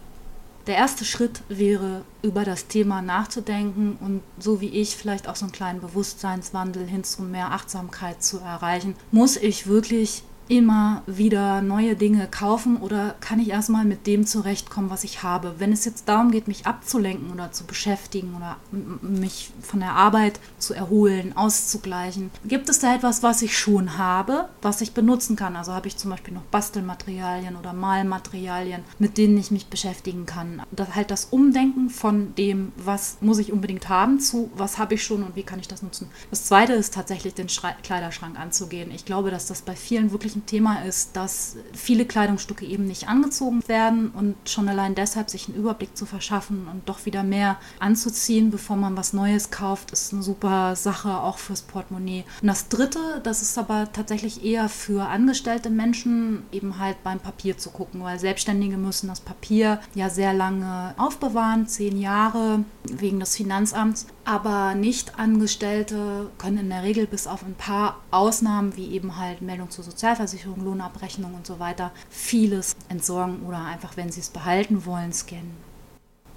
Der 0.67 0.77
erste 0.77 1.05
Schritt 1.05 1.43
wäre, 1.49 2.03
über 2.23 2.45
das 2.45 2.67
Thema 2.67 3.03
nachzudenken 3.03 3.97
und 4.01 4.23
so 4.39 4.61
wie 4.61 4.69
ich 4.69 4.97
vielleicht 4.97 5.29
auch 5.29 5.37
so 5.37 5.45
einen 5.45 5.53
kleinen 5.53 5.81
Bewusstseinswandel 5.81 6.87
hin 6.87 7.05
zu 7.05 7.23
mehr 7.23 7.53
Achtsamkeit 7.53 8.23
zu 8.23 8.39
erreichen. 8.39 8.95
Muss 9.11 9.37
ich 9.37 9.67
wirklich 9.67 10.23
immer 10.51 11.03
wieder 11.07 11.63
neue 11.63 11.95
Dinge 11.95 12.27
kaufen 12.27 12.77
oder 12.77 13.15
kann 13.21 13.39
ich 13.39 13.51
erstmal 13.51 13.85
mit 13.85 14.09
dem 14.09 14.27
zurechtkommen, 14.27 14.91
was 14.91 15.05
ich 15.05 15.23
habe? 15.23 15.55
Wenn 15.59 15.73
es 15.73 15.85
jetzt 15.85 16.09
darum 16.09 16.33
geht, 16.33 16.49
mich 16.49 16.67
abzulenken 16.67 17.31
oder 17.31 17.53
zu 17.53 17.65
beschäftigen 17.65 18.35
oder 18.37 18.57
mich 19.01 19.53
von 19.63 19.79
der 19.79 19.93
Arbeit 19.93 20.41
zu 20.59 20.75
erholen, 20.75 21.37
auszugleichen, 21.37 22.33
gibt 22.45 22.69
es 22.69 22.81
da 22.81 22.97
etwas, 22.97 23.23
was 23.23 23.43
ich 23.43 23.57
schon 23.57 23.97
habe, 23.97 24.49
was 24.61 24.81
ich 24.81 24.93
benutzen 24.93 25.37
kann? 25.37 25.55
Also 25.55 25.73
habe 25.73 25.87
ich 25.87 25.97
zum 25.97 26.11
Beispiel 26.11 26.35
noch 26.35 26.43
Bastelmaterialien 26.51 27.55
oder 27.55 27.73
Malmaterialien, 27.73 28.83
mit 28.99 29.19
denen 29.19 29.39
ich 29.39 29.53
mich 29.53 29.69
beschäftigen 29.69 30.27
kann. 30.27 30.63
Das 30.73 30.97
halt 30.97 31.13
das 31.13 31.27
Umdenken 31.27 31.91
von 31.91 32.35
dem, 32.35 32.73
was 32.77 33.19
muss 33.21 33.39
ich 33.39 33.53
unbedingt 33.53 33.89
haben, 33.89 34.19
zu 34.19 34.51
was 34.57 34.79
habe 34.79 34.95
ich 34.95 35.05
schon 35.05 35.23
und 35.23 35.37
wie 35.37 35.45
kann 35.45 35.61
ich 35.61 35.69
das 35.69 35.83
nutzen. 35.83 36.11
Das 36.31 36.47
zweite 36.47 36.73
ist 36.73 36.93
tatsächlich 36.93 37.35
den 37.35 37.49
Schrei 37.49 37.77
Kleiderschrank 37.85 38.37
anzugehen. 38.37 38.91
Ich 38.91 39.05
glaube, 39.05 39.31
dass 39.31 39.47
das 39.47 39.63
bei 39.63 39.77
vielen 39.77 40.11
wirklich 40.11 40.40
ein 40.41 40.47
Thema 40.47 40.83
ist, 40.83 41.17
dass 41.17 41.57
viele 41.73 42.05
Kleidungsstücke 42.05 42.65
eben 42.65 42.87
nicht 42.87 43.09
angezogen 43.09 43.67
werden 43.69 44.11
und 44.11 44.37
schon 44.49 44.69
allein 44.69 44.95
deshalb 44.95 45.31
sich 45.31 45.49
einen 45.49 45.59
Überblick 45.59 45.97
zu 45.97 46.07
verschaffen 46.07 46.67
und 46.71 46.89
doch 46.89 47.07
wieder 47.07 47.23
mehr 47.23 47.59
anzuziehen, 47.79 48.51
bevor 48.51 48.77
man 48.77 48.97
was 48.97 49.13
Neues 49.13 49.51
kauft, 49.51 49.91
ist 49.93 50.13
eine 50.13 50.23
super 50.23 50.77
Sache 50.77 51.19
auch 51.19 51.39
fürs 51.39 51.63
Portemonnaie. 51.63 52.25
Und 52.41 52.49
das 52.49 52.69
Dritte, 52.69 53.21
das 53.23 53.43
ist 53.43 53.59
aber 53.59 53.93
tatsächlich 53.93 54.45
eher 54.45 54.69
für 54.69 55.09
angestellte 55.09 55.71
Menschen, 55.71 56.43
eben 56.53 56.79
halt 56.79 57.03
beim 57.03 57.21
Papier 57.21 57.59
zu 57.59 57.71
gucken, 57.71 58.03
weil 58.03 58.19
Selbstständige 58.19 58.77
müssen 58.77 59.09
das 59.09 59.21
Papier 59.21 59.81
ja 59.95 60.09
sehr 60.09 60.33
lange 60.33 60.95
aufbewahren, 60.97 61.67
zehn 61.67 62.01
Jahre 62.01 62.65
wegen 62.85 63.21
des 63.21 63.37
Finanzamts. 63.37 64.07
Aber 64.31 64.77
Nicht-Angestellte 64.77 66.31
können 66.39 66.59
in 66.59 66.69
der 66.69 66.85
Regel 66.85 67.09
bis 67.09 67.27
auf 67.27 67.43
ein 67.43 67.55
paar 67.55 67.97
Ausnahmen, 68.13 68.77
wie 68.77 68.93
eben 68.93 69.17
halt 69.17 69.43
Meldung 69.43 69.71
zur 69.71 69.83
Sozialversicherung, 69.83 70.65
Lohnabrechnung 70.65 71.35
und 71.35 71.49
so 71.49 71.59
weiter, 71.59 71.91
vieles 72.11 72.77
entsorgen 72.89 73.43
oder 73.43 73.65
einfach, 73.65 73.97
wenn 73.97 74.13
sie 74.13 74.21
es 74.21 74.29
behalten 74.29 74.87
wollen, 74.87 75.13
scannen. 75.13 75.57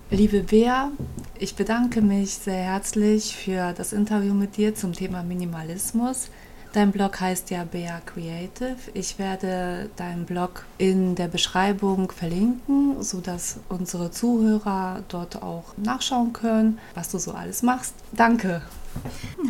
Liebe 0.10 0.41
Bea, 0.41 0.91
ich 1.38 1.56
bedanke 1.56 2.01
mich 2.01 2.34
sehr 2.34 2.63
herzlich 2.63 3.36
für 3.36 3.73
das 3.73 3.93
Interview 3.93 4.34
mit 4.34 4.58
dir 4.58 4.73
zum 4.73 4.93
Thema 4.93 5.21
Minimalismus. 5.21 6.29
Dein 6.73 6.91
Blog 6.91 7.21
heißt 7.21 7.51
ja 7.51 7.65
Bea 7.65 8.01
Creative. 8.03 8.77
Ich 8.95 9.19
werde 9.19 9.91
deinen 9.95 10.25
Blog 10.25 10.65
in 10.79 11.13
der 11.13 11.27
Beschreibung 11.27 12.12
verlinken, 12.12 13.01
sodass 13.03 13.59
unsere 13.69 14.09
Zuhörer 14.09 15.03
dort 15.07 15.43
auch 15.43 15.77
nachschauen 15.77 16.33
können, 16.33 16.79
was 16.95 17.09
du 17.09 17.19
so 17.19 17.33
alles 17.33 17.62
machst. 17.62 17.93
Danke. 18.12 18.63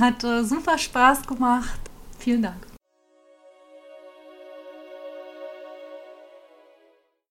Hat 0.02 0.22
äh, 0.26 0.44
super 0.44 0.78
Spaß 0.78 1.26
gemacht. 1.26 1.80
Vielen 2.20 2.42
Dank. 2.42 2.73